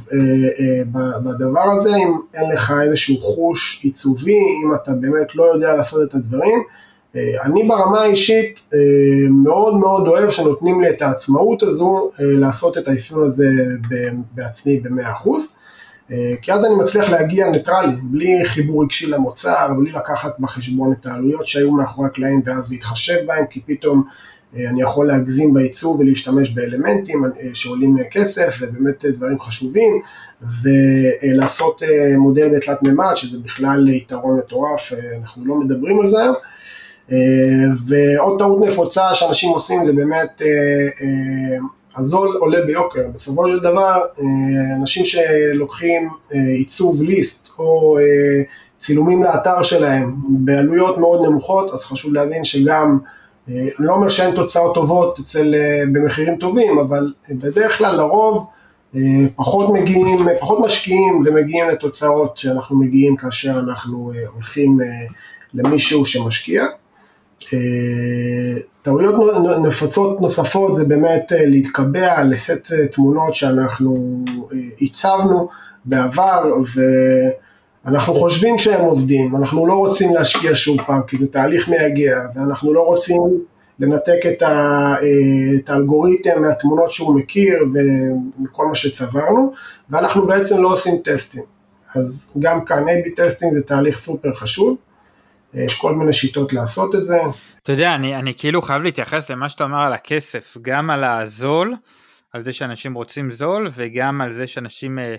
בדבר 1.25 1.71
הזה, 1.77 1.97
אם 1.97 2.17
אין 2.35 2.51
לך 2.51 2.75
איזשהו 2.83 3.17
חוש 3.17 3.81
עיצובי, 3.83 4.39
אם 4.65 4.75
אתה 4.75 4.93
באמת 4.93 5.35
לא 5.35 5.45
יודע 5.45 5.77
לעשות 5.77 6.09
את 6.09 6.15
הדברים. 6.15 6.63
אה, 7.17 7.43
אני 7.45 7.69
ברמה 7.69 8.01
האישית 8.01 8.71
אה, 8.75 8.79
מאוד 9.31 9.77
מאוד 9.77 10.09
אוהב 10.09 10.31
שנותנים 10.31 10.81
לי 10.81 10.91
את 10.91 11.03
העצמאות 11.03 11.63
הזו 11.63 12.11
אה, 12.21 12.25
לעשות 12.25 12.79
את 12.79 12.89
האפיון 12.89 13.27
הזה 13.27 13.49
בעצמי 14.35 14.81
ב-100%, 14.81 15.29
כי 16.43 16.53
אז 16.53 16.65
אני 16.65 16.75
מצליח 16.75 17.09
להגיע 17.09 17.51
ניטרלי, 17.51 17.97
בלי 18.03 18.45
חיבור 18.45 18.83
רגשי 18.83 19.07
למוצר, 19.07 19.69
בלי 19.79 19.93
לקחת 19.93 20.41
בחשבון 20.41 20.95
את 21.01 21.07
העלויות 21.07 21.47
שהיו 21.47 21.73
מאחורי 21.73 22.07
הקלעים 22.07 22.43
ואז 22.45 22.73
להתחשב 22.73 23.27
בהם, 23.27 23.45
כי 23.51 23.61
פתאום 23.67 24.05
אני 24.57 24.83
יכול 24.83 25.07
להגזים 25.07 25.55
בייצור 25.55 25.99
ולהשתמש 25.99 26.51
באלמנטים 26.51 27.25
שעולים 27.55 27.97
כסף 28.11 28.57
ובאמת 28.61 29.05
דברים 29.05 29.41
חשובים 29.41 30.01
ולעשות 30.63 31.83
מודל 32.19 32.49
בתלת 32.57 32.83
מימד 32.83 33.13
שזה 33.15 33.39
בכלל 33.39 33.89
יתרון 33.89 34.39
מטורף, 34.39 34.93
אנחנו 35.23 35.47
לא 35.47 35.55
מדברים 35.55 36.01
על 36.01 36.09
זה 36.09 36.23
היום. 36.23 36.35
אה, 37.13 37.17
ועוד 37.87 38.39
טעות 38.39 38.61
נפוצה 38.67 39.15
שאנשים 39.15 39.51
עושים 39.51 39.85
זה 39.85 39.93
באמת 39.93 40.43
אה, 40.43 40.49
אה, 41.03 41.59
הזול 41.97 42.37
עולה 42.41 42.61
ביוקר, 42.67 43.09
בסופו 43.15 43.49
של 43.49 43.61
דבר 43.61 44.03
אנשים 44.81 45.05
שלוקחים 45.05 46.09
עיצוב 46.31 47.03
ליסט 47.03 47.49
או 47.59 47.99
צילומים 48.79 49.23
לאתר 49.23 49.63
שלהם 49.63 50.15
בעלויות 50.29 50.99
מאוד 50.99 51.27
נמוכות, 51.27 51.71
אז 51.73 51.85
חשוב 51.85 52.15
להבין 52.15 52.45
שגם, 52.45 52.99
לא 53.79 53.93
אומר 53.95 54.09
שאין 54.09 54.35
תוצאות 54.35 54.75
טובות 54.75 55.19
אצל, 55.19 55.55
במחירים 55.93 56.37
טובים, 56.37 56.79
אבל 56.79 57.13
בדרך 57.31 57.79
כלל 57.79 57.97
לרוב 57.97 58.47
פחות 59.37 59.75
מגיעים, 59.75 60.19
פחות 60.41 60.59
משקיעים 60.61 61.23
ומגיעים 61.25 61.69
לתוצאות 61.69 62.39
שאנחנו 62.39 62.77
מגיעים 62.77 63.17
כאשר 63.17 63.59
אנחנו 63.59 64.13
הולכים 64.35 64.81
למישהו 65.55 66.07
שמשקיע. 66.07 66.67
אה, 67.53 68.61
טעויות 68.83 69.15
נפוצות 69.63 70.21
נוספות 70.21 70.75
זה 70.75 70.85
באמת 70.85 71.33
אה, 71.33 71.47
להתקבע 71.47 72.25
לסט 72.25 72.73
אה, 72.73 72.89
תמונות 72.89 73.35
שאנחנו 73.35 74.25
הצבנו 74.81 75.49
בעבר 75.85 76.53
ואנחנו 77.85 78.15
חושבים 78.15 78.59
שהם 78.59 78.81
עובדים, 78.81 79.37
אנחנו 79.37 79.67
לא 79.67 79.75
רוצים 79.75 80.15
להשקיע 80.15 80.51
שוב 80.55 80.83
פעם 80.87 81.03
כי 81.07 81.17
זה 81.17 81.27
תהליך 81.29 81.69
מייגע 81.69 82.21
ואנחנו 82.35 82.73
לא 82.73 82.81
רוצים 82.81 83.23
לנתק 83.79 84.27
את, 84.33 84.43
ה, 84.43 84.95
את 85.57 85.71
האלגוריתם 85.71 86.43
מהתמונות 86.43 86.93
שהוא 86.93 87.19
מכיר 87.19 87.65
ומכל 87.75 88.67
מה 88.67 88.75
שצברנו 88.75 89.53
ואנחנו 89.91 90.27
בעצם 90.27 90.63
לא 90.63 90.69
עושים 90.69 90.99
טסטים. 91.05 91.43
אז 91.95 92.33
גם 92.39 92.65
כאן 92.65 92.85
A-B 92.89 93.17
testing 93.17 93.53
זה 93.53 93.63
תהליך 93.63 93.99
סופר 93.99 94.35
חשוב. 94.35 94.77
יש 95.55 95.75
כל 95.75 95.95
מיני 95.95 96.13
שיטות 96.13 96.53
לעשות 96.53 96.95
את 96.95 97.05
זה. 97.05 97.19
אתה 97.63 97.73
יודע, 97.73 97.95
אני, 97.95 98.17
אני 98.17 98.35
כאילו 98.37 98.63
חייב 98.63 98.83
להתייחס 98.83 99.31
למה 99.31 99.49
שאתה 99.49 99.65
אומר 99.65 99.79
על 99.79 99.93
הכסף, 99.93 100.57
גם 100.63 100.91
על 100.91 101.05
הזול, 101.05 101.75
על 102.33 102.45
זה 102.45 102.53
שאנשים 102.53 102.95
רוצים 102.95 103.31
זול, 103.31 103.69
וגם 103.73 104.21
על 104.21 104.33
זה 104.33 104.47
שאנשים 104.47 104.99
אה, 104.99 105.15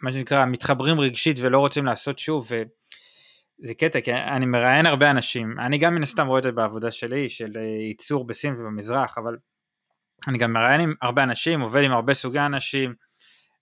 מה 0.00 0.12
שנקרא 0.12 0.46
מתחברים 0.46 1.00
רגשית 1.00 1.36
ולא 1.40 1.58
רוצים 1.58 1.84
לעשות 1.84 2.18
שוב 2.18 2.46
וזה 2.46 3.74
קטע 3.74 4.00
כי 4.00 4.12
אני 4.12 4.46
מראיין 4.46 4.86
הרבה 4.86 5.10
אנשים. 5.10 5.60
אני 5.60 5.78
גם 5.78 5.94
מן 5.94 6.02
הסתם 6.02 6.26
רואה 6.26 6.38
את 6.38 6.42
זה 6.42 6.52
בעבודה 6.52 6.90
שלי 6.90 7.28
של 7.28 7.50
אה, 7.56 7.62
ייצור 7.62 8.26
בסין 8.26 8.54
ובמזרח 8.54 9.18
אבל 9.18 9.36
אני 10.28 10.38
גם 10.38 10.52
מראיין 10.52 10.80
עם 10.80 10.94
הרבה 11.02 11.22
אנשים 11.22 11.60
עובד 11.60 11.82
עם 11.82 11.92
הרבה 11.92 12.14
סוגי 12.14 12.40
אנשים 12.40 12.94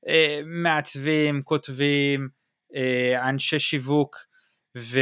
אה, 0.09 0.41
מעצבים 0.45 1.43
כותבים 1.43 2.29
אה, 2.75 3.29
אנשי 3.29 3.59
שיווק 3.59 4.17
ו, 4.77 5.01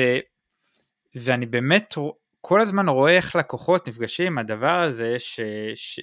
ואני 1.14 1.46
באמת 1.46 1.94
כל 2.40 2.60
הזמן 2.60 2.88
רואה 2.88 3.16
איך 3.16 3.36
לקוחות 3.36 3.88
נפגשים 3.88 4.26
עם 4.26 4.38
הדבר 4.38 4.82
הזה 4.82 5.14
ש, 5.18 5.40
ש, 5.74 6.00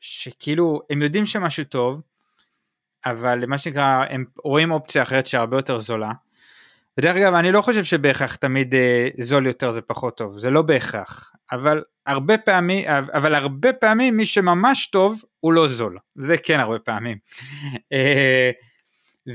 שכאילו 0.00 0.80
הם 0.90 1.02
יודעים 1.02 1.26
שמשהו 1.26 1.64
טוב 1.64 2.00
אבל 3.06 3.46
מה 3.46 3.58
שנקרא 3.58 4.04
הם 4.10 4.24
רואים 4.44 4.70
אופציה 4.70 5.02
אחרת 5.02 5.26
שהרבה 5.26 5.58
יותר 5.58 5.78
זולה. 5.78 6.12
ודרך 6.98 7.16
אגב 7.16 7.34
אני 7.34 7.52
לא 7.52 7.62
חושב 7.62 7.84
שבהכרח 7.84 8.34
תמיד 8.34 8.74
אה, 8.74 9.08
זול 9.20 9.46
יותר 9.46 9.70
זה 9.72 9.80
פחות 9.82 10.16
טוב 10.16 10.38
זה 10.38 10.50
לא 10.50 10.62
בהכרח 10.62 11.32
אבל 11.52 11.82
הרבה 12.06 12.38
פעמים 12.38 12.84
אבל 12.88 13.34
הרבה 13.34 13.72
פעמים 13.72 14.16
מי 14.16 14.26
שממש 14.26 14.86
טוב 14.86 15.22
הוא 15.40 15.52
לא 15.52 15.68
זול 15.68 15.98
זה 16.14 16.36
כן 16.38 16.60
הרבה 16.60 16.78
פעמים. 16.78 17.18
אה, 17.92 18.50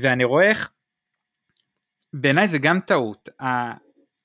ואני 0.02 0.24
רואה 0.24 0.48
איך 0.48 0.70
בעיניי 2.12 2.48
זה 2.48 2.58
גם 2.58 2.80
טעות 2.80 3.28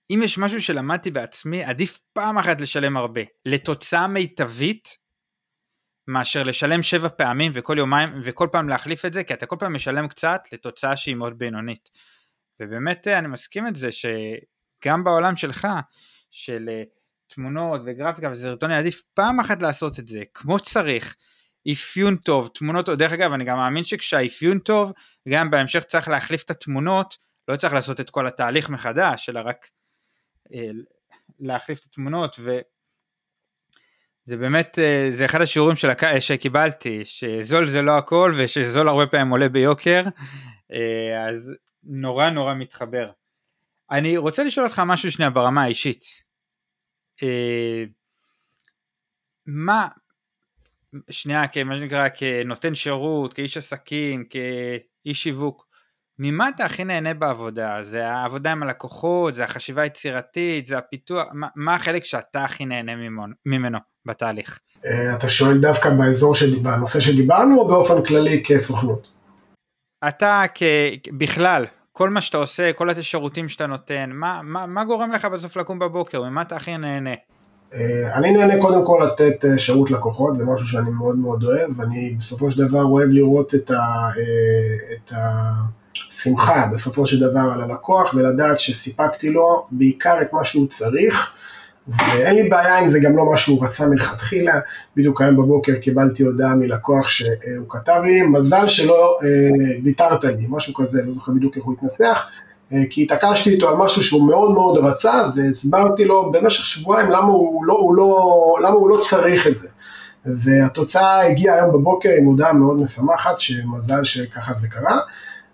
אם 0.10 0.21
יש 0.23 0.38
משהו 0.38 0.62
שלמדתי 0.62 1.12
בעצמי 1.12 1.63
עדיף 1.63 1.99
פעם 2.13 2.38
אחת 2.38 2.62
לשלם 2.62 2.97
הרבה 2.97 3.21
לתוצאה 3.45 4.08
מיטבית 4.08 4.97
מאשר 6.10 6.43
לשלם 6.43 6.84
שבע 6.84 7.10
פעמים 7.10 7.52
וכל 7.56 7.78
יומיים 7.78 8.10
וכל 8.24 8.48
פעם 8.52 8.69
להחליף 8.69 9.06
את 9.06 9.13
זה 9.13 9.24
כי 9.24 9.34
אתה 9.34 9.45
כל 9.45 9.56
פעם 9.60 9.76
משלם 9.76 10.08
קצת 10.08 10.41
לתוצאה 10.52 10.95
שהיא 10.95 11.15
מאוד 11.15 11.39
בינונית. 11.39 11.89
ובאמת 12.60 13.08
אה, 13.08 13.17
אני 13.17 13.28
מסכים 13.28 13.67
את 13.67 13.76
זה 13.76 13.89
שגם 13.91 15.04
בעולם 15.04 15.36
שלך 15.36 15.67
של 16.32 16.69
אה, 16.69 16.84
תמונות 17.28 17.82
וגרפיקה 17.86 18.32
וסרטונים 18.32 18.78
עדיף 18.78 19.02
פעם 19.13 19.39
אחת 19.39 19.62
לעשות 19.62 20.00
את 20.00 20.08
זה 20.08 20.24
כמו 20.34 20.60
שצריך. 20.60 21.15
אפיון 21.72 22.15
טוב, 22.15 22.50
תמונות, 22.54 22.89
דרך 22.89 23.12
אגב 23.12 23.34
אני 23.34 23.43
גם 23.45 23.58
מאמין 23.58 23.84
שכשהאפיון 23.84 24.60
טוב 24.60 24.93
גם 25.30 25.52
בהמשך 25.52 25.84
צריך 25.84 26.08
להחליף 26.08 26.43
את 26.43 26.50
התמונות, 26.50 27.17
לא 27.48 27.56
צריך 27.56 27.74
לעשות 27.74 28.00
את 28.00 28.10
כל 28.10 28.28
התהליך 28.28 28.69
מחדש 28.69 29.30
אלא 29.30 29.39
רק 29.45 29.67
אה, 30.54 30.69
להחליף 31.39 31.80
את 31.80 31.86
התמונות 31.86 32.36
ו... 32.39 32.60
זה 34.25 34.38
באמת, 34.38 34.79
אה, 34.79 35.10
זה 35.12 35.25
אחד 35.25 35.41
השיעורים 35.41 35.75
של 35.75 35.89
הק... 35.89 36.19
שקיבלתי, 36.19 37.01
שזול 37.03 37.67
זה 37.67 37.82
לא 37.82 37.97
הכל 37.97 38.34
ושזול 38.38 38.88
הרבה 38.88 39.08
פעמים 39.08 39.29
עולה 39.29 39.49
ביוקר, 39.49 40.03
אה, 40.71 41.29
אז 41.29 41.53
נורא 41.84 42.29
נורא 42.29 42.53
מתחבר. 42.53 43.12
אני 43.91 44.17
רוצה 44.17 44.43
לשאול 44.43 44.65
אותך 44.65 44.82
משהו 44.86 45.12
שנייה 45.12 45.29
ברמה 45.29 45.63
האישית. 45.63 46.03
אה, 47.23 47.84
מה, 49.45 49.88
שנייה, 51.10 51.47
כמה 51.47 51.77
שנקרא, 51.77 52.08
כנותן 52.15 52.75
שירות, 52.75 53.34
כאיש 53.34 53.58
עסקים, 53.58 54.25
כאיש 54.25 55.23
שיווק, 55.23 55.69
ממה 56.19 56.49
אתה 56.49 56.65
הכי 56.65 56.84
נהנה 56.84 57.13
בעבודה? 57.13 57.84
זה 57.84 58.08
העבודה 58.08 58.51
עם 58.51 58.63
הלקוחות, 58.63 59.36
זה 59.36 59.43
החשיבה 59.43 59.82
היצירתית, 59.82 60.65
זה 60.65 60.77
הפיתוח, 60.77 61.27
מה, 61.34 61.47
מה 61.55 61.75
החלק 61.75 62.05
שאתה 62.05 62.45
הכי 62.45 62.65
נהנה 62.65 62.91
ממנו 63.45 63.79
בתהליך? 64.05 64.59
אה, 64.85 65.15
אתה 65.15 65.29
שואל 65.29 65.57
דווקא 65.57 65.89
באזור, 65.89 66.35
שד... 66.35 66.63
בנושא 66.63 66.99
שדיברנו, 66.99 67.59
או 67.59 67.67
באופן 67.67 68.03
כללי 68.03 68.43
כסוכנות? 68.45 69.07
אתה 70.07 70.43
כ... 70.55 70.63
בכלל, 71.17 71.65
כל 71.91 72.09
מה 72.09 72.21
שאתה 72.21 72.38
עושה, 72.38 72.73
כל 72.73 72.89
השירותים 72.89 73.49
שאתה 73.49 73.67
נותן, 73.67 74.09
מה, 74.13 74.41
מה, 74.43 74.65
מה 74.65 74.85
גורם 74.85 75.12
לך 75.12 75.25
בסוף 75.25 75.57
לקום 75.57 75.79
בבוקר? 75.79 76.21
ממה 76.21 76.41
אתה 76.41 76.55
הכי 76.55 76.77
נהנה? 76.77 77.13
אה, 77.73 78.17
אני 78.17 78.31
נהנה 78.31 78.62
קודם 78.62 78.85
כל 78.85 79.07
לתת 79.07 79.45
אה, 79.45 79.59
שירות 79.59 79.91
לקוחות, 79.91 80.35
זה 80.35 80.45
משהו 80.45 80.67
שאני 80.67 80.89
מאוד 80.89 81.17
מאוד 81.17 81.43
אוהב, 81.43 81.81
אני 81.81 82.15
בסופו 82.19 82.51
של 82.51 82.67
דבר 82.67 82.83
אוהב 82.83 83.09
לראות 83.09 83.55
את 83.55 83.71
ה... 83.71 84.09
את 84.93 85.13
ה... 85.13 85.51
שמחה 86.09 86.67
בסופו 86.73 87.07
של 87.07 87.19
דבר 87.19 87.49
על 87.53 87.62
הלקוח 87.62 88.13
ולדעת 88.13 88.59
שסיפקתי 88.59 89.29
לו 89.29 89.67
בעיקר 89.71 90.21
את 90.21 90.33
מה 90.33 90.45
שהוא 90.45 90.67
צריך 90.67 91.33
ואין 91.97 92.36
לי 92.36 92.49
בעיה 92.49 92.80
אם 92.80 92.89
זה 92.89 92.99
גם 92.99 93.17
לא 93.17 93.32
מה 93.32 93.38
שהוא 93.38 93.65
רצה 93.65 93.88
מלכתחילה, 93.88 94.60
בדיוק 94.97 95.21
היום 95.21 95.38
בבוקר 95.38 95.75
קיבלתי 95.75 96.23
הודעה 96.23 96.56
מלקוח 96.56 97.08
שהוא 97.08 97.65
כתב 97.69 98.02
לי, 98.06 98.21
מזל 98.21 98.67
שלא 98.67 99.17
אה, 99.23 99.28
ויתרת 99.84 100.23
לי, 100.23 100.45
משהו 100.49 100.73
כזה, 100.73 101.02
לא 101.06 101.13
זוכר 101.13 101.32
בדיוק 101.32 101.58
איך 101.58 101.65
הוא 101.65 101.73
התנסח, 101.73 102.28
אה, 102.73 102.78
כי 102.89 103.04
התעקשתי 103.04 103.49
איתו 103.49 103.69
על 103.69 103.75
משהו 103.75 104.04
שהוא 104.04 104.28
מאוד 104.28 104.52
מאוד 104.52 104.78
רצה 104.78 105.23
והסברתי 105.36 106.06
לו 106.06 106.32
במשך 106.32 106.65
שבועיים 106.65 107.10
למה 107.10 107.28
הוא 107.28 107.65
לא, 107.65 107.73
הוא 107.73 107.95
לא, 107.95 108.58
למה 108.62 108.75
הוא 108.75 108.89
לא 108.89 109.02
צריך 109.10 109.47
את 109.47 109.58
זה. 109.58 109.67
והתוצאה 110.25 111.25
הגיעה 111.25 111.56
היום 111.56 111.71
בבוקר 111.71 112.10
עם 112.19 112.25
הודעה 112.25 112.54
מאוד 112.54 112.82
משמחת, 112.82 113.39
שמזל 113.39 114.04
שככה 114.04 114.54
זה 114.54 114.67
קרה. 114.67 114.99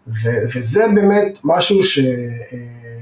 ו- 0.07 0.43
וזה 0.55 0.85
באמת 0.95 1.39
משהו 1.43 1.83
שעושה 1.83 2.94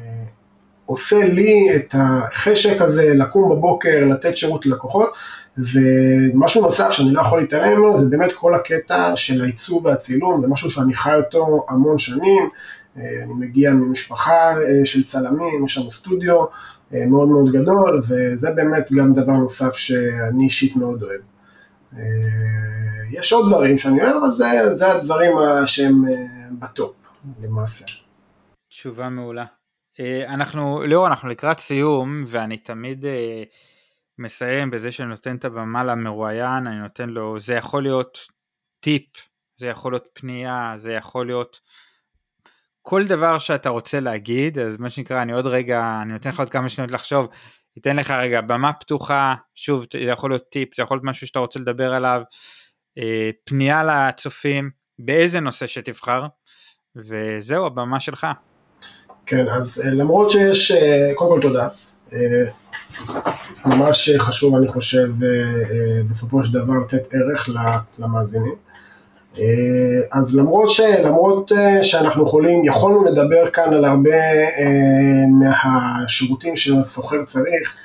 אה, 0.92 1.28
לי 1.28 1.76
את 1.76 1.96
החשק 1.98 2.82
הזה 2.82 3.14
לקום 3.14 3.50
בבוקר, 3.50 4.06
לתת 4.06 4.38
שירות 4.38 4.66
ללקוחות, 4.66 5.14
ומשהו 5.58 6.62
נוסף 6.62 6.92
שאני 6.92 7.14
לא 7.14 7.22
יכול 7.22 7.40
להתעלם 7.40 7.80
ממנו 7.80 7.98
זה 7.98 8.06
באמת 8.10 8.32
כל 8.34 8.56
הקטע 8.56 9.16
של 9.16 9.42
העיצוב 9.42 9.86
והצילום, 9.86 10.42
זה 10.42 10.48
משהו 10.48 10.70
שאני 10.70 10.94
חי 10.94 11.16
אותו 11.16 11.66
המון 11.70 11.98
שנים, 11.98 12.50
אה, 12.98 13.24
אני 13.24 13.34
מגיע 13.34 13.72
ממשפחה 13.72 14.52
אה, 14.52 14.86
של 14.86 15.04
צלמים, 15.04 15.66
יש 15.66 15.78
לנו 15.78 15.92
סטודיו 15.92 16.46
מאוד 16.92 17.28
מאוד 17.28 17.52
גדול, 17.52 18.02
וזה 18.08 18.52
באמת 18.52 18.92
גם 18.92 19.14
דבר 19.14 19.34
נוסף 19.34 19.76
שאני 19.76 20.44
אישית 20.44 20.76
מאוד 20.76 21.04
אוהב. 21.04 21.22
יש 23.12 23.34
עוד 23.34 23.48
דברים 23.50 23.78
שאני 23.78 24.02
אוהב, 24.02 24.16
אבל 24.16 24.34
זה, 24.34 24.46
זה 24.74 24.92
הדברים 24.92 25.32
שהם 25.66 26.06
בטופ 26.60 26.94
למעשה. 27.44 27.86
תשובה 28.70 29.10
מעולה. 29.10 29.46
אה, 30.00 30.34
אנחנו, 30.34 30.82
ליאור, 30.82 31.08
אנחנו 31.08 31.30
לקראת 31.30 31.60
סיום, 31.60 32.24
ואני 32.28 32.58
תמיד 32.58 33.06
אה, 33.06 33.44
מסיים 34.18 34.72
בזה 34.72 34.92
שאני 34.92 35.10
נותן 35.10 35.36
את 35.36 35.46
הבמה 35.46 35.84
למרואיין, 35.84 36.68
אני 36.68 36.80
נותן 36.80 37.10
לו, 37.10 37.40
זה 37.40 37.54
יכול 37.54 37.84
להיות 37.84 38.18
טיפ, 38.80 39.10
זה 39.58 39.68
יכול 39.68 39.94
להיות 39.94 40.08
פנייה, 40.14 40.74
זה 40.76 40.92
יכול 40.94 41.26
להיות 41.26 41.60
כל 42.82 43.08
דבר 43.08 43.38
שאתה 43.38 43.70
רוצה 43.70 44.00
להגיד, 44.00 44.60
אז 44.60 44.78
מה 44.78 44.90
שנקרא, 44.90 45.22
אני 45.22 45.34
עוד 45.34 45.46
רגע, 45.46 46.00
אני 46.02 46.14
נותן 46.14 46.30
לך 46.30 46.40
עוד 46.40 46.50
כמה 46.50 46.70
שניות 46.70 46.92
לחשוב, 46.92 47.28
אתן 47.78 47.96
לך 47.96 48.12
רגע 48.12 48.42
במה 48.42 48.74
פתוחה, 48.74 49.36
שוב, 49.56 49.86
זה 49.94 50.00
יכול 50.00 50.32
להיות 50.32 50.50
טיפ, 50.50 50.76
זה 50.76 50.84
יכול 50.84 50.98
להיות 50.98 51.06
משהו 51.06 51.28
שאתה 51.28 51.40
רוצה 51.40 51.60
לדבר 51.60 51.94
עליו, 51.94 52.22
אה, 52.98 53.30
פנייה 53.44 53.84
לצופים, 53.84 54.72
באיזה 55.00 55.40
נושא 55.40 55.68
שתבחר, 55.68 56.26
וזהו, 56.96 57.66
הבמה 57.66 58.00
שלך. 58.00 58.28
כן, 59.26 59.50
אז 59.50 59.82
אה, 59.86 59.92
למרות 59.92 60.30
שיש, 60.30 60.72
אה, 60.72 61.12
קודם 61.16 61.32
כל 61.32 61.42
תודה. 61.42 61.68
אה, 62.14 62.46
ממש 63.66 64.10
חשוב, 64.18 64.56
אני 64.56 64.68
חושב, 64.68 65.08
בסופו 66.10 66.44
של 66.44 66.54
דבר 66.54 66.74
לתת 66.86 67.14
ערך 67.14 67.50
למאזינים. 68.00 68.56
אז 70.12 70.36
למרות, 70.36 70.70
ש, 70.70 70.80
למרות 70.80 71.52
שאנחנו 71.82 72.28
יכולים, 72.28 72.66
יכולנו 72.66 73.04
לדבר 73.04 73.50
כאן 73.50 73.74
על 73.74 73.86
הרבה 73.86 74.18
מהשירותים 75.40 76.56
שהסוחר 76.56 77.26
צריך, 77.26 77.76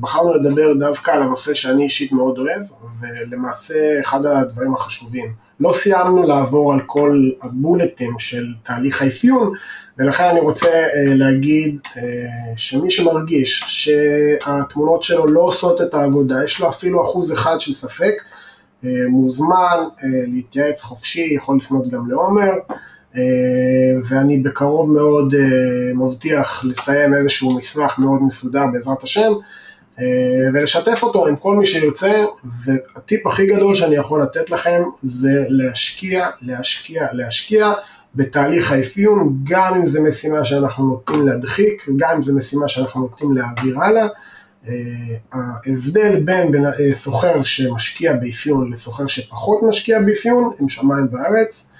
בחרנו 0.00 0.34
לדבר 0.34 0.74
דווקא 0.78 1.10
על 1.10 1.22
הנושא 1.22 1.54
שאני 1.54 1.84
אישית 1.84 2.12
מאוד 2.12 2.38
אוהב, 2.38 2.62
ולמעשה 3.00 4.00
אחד 4.00 4.26
הדברים 4.26 4.74
החשובים. 4.74 5.43
לא 5.60 5.72
סיימנו 5.72 6.22
לעבור 6.22 6.72
על 6.72 6.80
כל 6.86 7.30
הבולטים 7.42 8.18
של 8.18 8.46
תהליך 8.62 9.02
האפיון, 9.02 9.52
ולכן 9.98 10.24
אני 10.24 10.40
רוצה 10.40 10.68
אה, 10.68 11.14
להגיד 11.14 11.78
אה, 11.96 12.02
שמי 12.56 12.90
שמרגיש 12.90 13.64
שהתמונות 13.66 15.02
שלו 15.02 15.26
לא 15.26 15.40
עושות 15.40 15.80
את 15.80 15.94
העבודה, 15.94 16.44
יש 16.44 16.60
לו 16.60 16.68
אפילו 16.68 17.04
אחוז 17.04 17.32
אחד 17.32 17.60
של 17.60 17.72
ספק, 17.72 18.14
אה, 18.84 18.90
מוזמן 19.08 19.84
להתייעץ 20.02 20.82
חופשי, 20.82 21.28
יכול 21.36 21.56
לפנות 21.56 21.90
גם 21.90 22.10
לעומר. 22.10 22.52
ואני 24.08 24.38
בקרוב 24.38 24.92
מאוד 24.92 25.34
מבטיח 25.94 26.64
לסיים 26.64 27.14
איזשהו 27.14 27.58
מסמך 27.58 27.98
מאוד 27.98 28.22
מסודר 28.22 28.64
בעזרת 28.72 29.02
השם, 29.02 29.32
ולשתף 30.54 31.02
אותו 31.02 31.26
עם 31.26 31.36
כל 31.36 31.56
מי 31.56 31.66
שיוצא, 31.66 32.24
והטיפ 32.64 33.26
הכי 33.26 33.46
גדול 33.46 33.74
שאני 33.74 33.96
יכול 33.96 34.22
לתת 34.22 34.50
לכם 34.50 34.82
זה 35.02 35.44
להשקיע, 35.48 36.28
להשקיע, 36.42 37.06
להשקיע 37.12 37.72
בתהליך 38.14 38.72
האפיון, 38.72 39.38
גם 39.44 39.74
אם 39.74 39.86
זו 39.86 40.02
משימה 40.02 40.44
שאנחנו 40.44 40.84
נוטים 40.84 41.26
להדחיק, 41.26 41.88
גם 41.96 42.16
אם 42.16 42.22
זו 42.22 42.36
משימה 42.36 42.68
שאנחנו 42.68 43.00
נוטים 43.00 43.36
להעביר 43.36 43.80
הלאה. 43.80 44.06
אה, 44.68 44.72
ההבדל 45.32 46.20
בין, 46.20 46.52
בין 46.52 46.66
אה, 46.66 46.94
סוחר 46.94 47.42
שמשקיע 47.42 48.12
באפיון 48.12 48.72
לסוחר 48.72 49.06
שפחות 49.06 49.62
משקיע 49.62 50.00
באפיון 50.00 50.50
הם 50.60 50.68
שמיים 50.68 51.06
בארץ, 51.10 51.70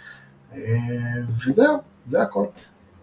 וזהו. 1.46 1.78
זה 2.06 2.22
הכל. 2.22 2.44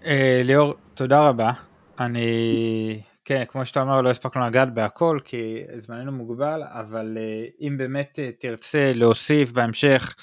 אה, 0.06 0.41
ליאור, 0.43 0.74
תודה 0.93 1.28
רבה. 1.28 1.52
אני, 2.00 3.02
כן, 3.32 3.46
כמו 3.48 3.65
שאתה 3.65 3.82
אומר, 3.82 4.02
לא 4.02 4.10
הספקנו 4.10 4.48
לגעת 4.48 4.74
בהכל 4.74 5.20
כי 5.26 5.62
זמננו 5.78 6.12
מוגבל, 6.12 6.63
אבל 6.63 7.17
אה, 7.17 7.46
אם 7.62 7.78
באמת 7.78 8.20
אה, 8.20 8.30
תרצה 8.39 8.91
להוסיף 8.96 9.52
בהמשך, 9.52 10.15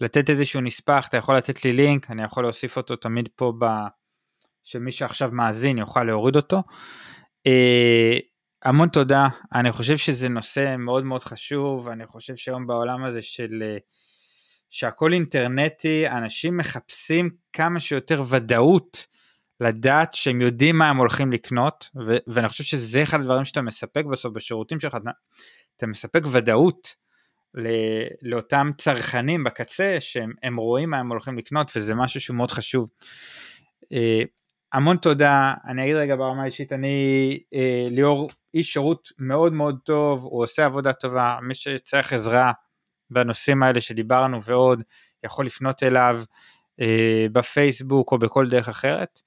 לתת 0.00 0.30
איזשהו 0.30 0.60
נספח, 0.60 1.06
אתה 1.08 1.16
יכול 1.16 1.36
לתת 1.36 1.64
לי 1.64 1.72
לינק, 1.72 2.10
אני 2.10 2.24
יכול 2.24 2.44
להוסיף 2.44 2.76
אותו 2.76 2.96
תמיד 2.96 3.28
פה, 3.36 3.52
ב... 3.58 3.64
שמי 4.64 4.92
שעכשיו 4.92 5.30
מאזין 5.32 5.78
יוכל 5.78 6.04
להוריד 6.04 6.36
אותו. 6.36 6.62
המון 8.64 8.88
תודה, 8.88 9.28
אני 9.54 9.72
חושב 9.72 9.96
שזה 9.96 10.28
נושא 10.28 10.74
מאוד 10.78 11.04
מאוד 11.04 11.24
חשוב, 11.24 11.88
אני 11.88 12.06
חושב 12.06 12.36
שהיום 12.36 12.66
בעולם 12.66 13.04
הזה 13.04 13.22
של 13.22 13.62
שהכל 14.70 15.12
אינטרנטי, 15.12 16.08
אנשים 16.08 16.56
מחפשים 16.56 17.30
כמה 17.52 17.80
שיותר 17.80 18.22
ודאות 18.28 19.06
לדעת 19.64 20.14
שהם 20.14 20.40
יודעים 20.40 20.78
מה 20.78 20.90
הם 20.90 20.96
הולכים 20.96 21.32
לקנות, 21.32 21.90
ו- 22.06 22.16
ואני 22.26 22.48
חושב 22.48 22.64
שזה 22.64 23.02
אחד 23.02 23.20
הדברים 23.20 23.44
שאתה 23.44 23.62
מספק 23.62 24.04
בסוף 24.04 24.32
בשירותים 24.32 24.80
שלך, 24.80 24.94
אתה, 24.94 25.10
אתה 25.76 25.86
מספק 25.86 26.22
ודאות 26.32 26.94
ל- 27.54 28.28
לאותם 28.30 28.70
צרכנים 28.78 29.44
בקצה, 29.44 29.96
שהם 30.00 30.56
רואים 30.56 30.90
מה 30.90 30.98
הם 30.98 31.08
הולכים 31.08 31.38
לקנות, 31.38 31.72
וזה 31.76 31.94
משהו 31.94 32.20
שהוא 32.20 32.36
מאוד 32.36 32.50
חשוב. 32.50 32.88
אה, 33.92 34.22
המון 34.72 34.96
תודה, 34.96 35.54
אני 35.68 35.84
אגיד 35.84 35.96
רגע 35.96 36.16
ברמה 36.16 36.42
האישית, 36.42 36.72
אני 36.72 37.38
אה, 37.54 37.86
ליאור 37.90 38.30
איש 38.54 38.72
שירות 38.72 39.08
מאוד 39.18 39.52
מאוד 39.52 39.78
טוב, 39.84 40.24
הוא 40.24 40.42
עושה 40.42 40.64
עבודה 40.64 40.92
טובה, 40.92 41.38
מי 41.42 41.54
שצריך 41.54 42.12
עזרה 42.12 42.52
בנושאים 43.10 43.62
האלה 43.62 43.80
שדיברנו 43.80 44.42
ועוד, 44.42 44.82
יכול 45.24 45.46
לפנות 45.46 45.82
אליו 45.82 46.22
אה, 46.80 47.26
בפייסבוק 47.32 48.12
או 48.12 48.18
בכל 48.18 48.48
דרך 48.48 48.68
אחרת. 48.68 49.20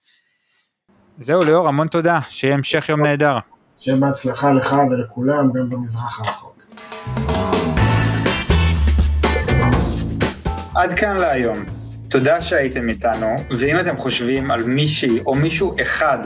זהו 1.22 1.44
ליאור, 1.44 1.68
המון 1.68 1.88
תודה, 1.88 2.20
שיהיה 2.30 2.54
המשך 2.54 2.90
יום 2.90 3.06
נהדר. 3.06 3.38
שיהיה 3.80 3.98
בהצלחה 3.98 4.52
לך 4.52 4.76
ולכולם, 4.92 5.52
גם 5.52 5.70
במזרח 5.70 6.20
הרחוק. 6.20 6.64
עד 10.76 10.94
כאן 10.94 11.18
להיום. 11.18 11.66
תודה 12.10 12.42
שהייתם 12.42 12.90
איתנו, 12.90 13.36
ואם 13.60 13.80
אתם 13.80 13.98
חושבים 13.98 14.52
על 14.52 14.64
מישהי 14.64 15.20
או 15.26 15.36
מישהו 15.36 15.76
אחד 15.82 16.18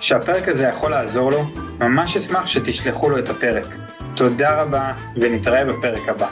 שהפרק 0.00 0.48
הזה 0.48 0.64
יכול 0.64 0.90
לעזור 0.90 1.30
לו, 1.30 1.42
ממש 1.80 2.16
אשמח 2.16 2.46
שתשלחו 2.46 3.08
לו 3.10 3.18
את 3.18 3.28
הפרק. 3.28 3.66
תודה 4.16 4.62
רבה, 4.62 4.92
ונתראה 5.16 5.64
בפרק 5.64 6.08
הבא. 6.08 6.28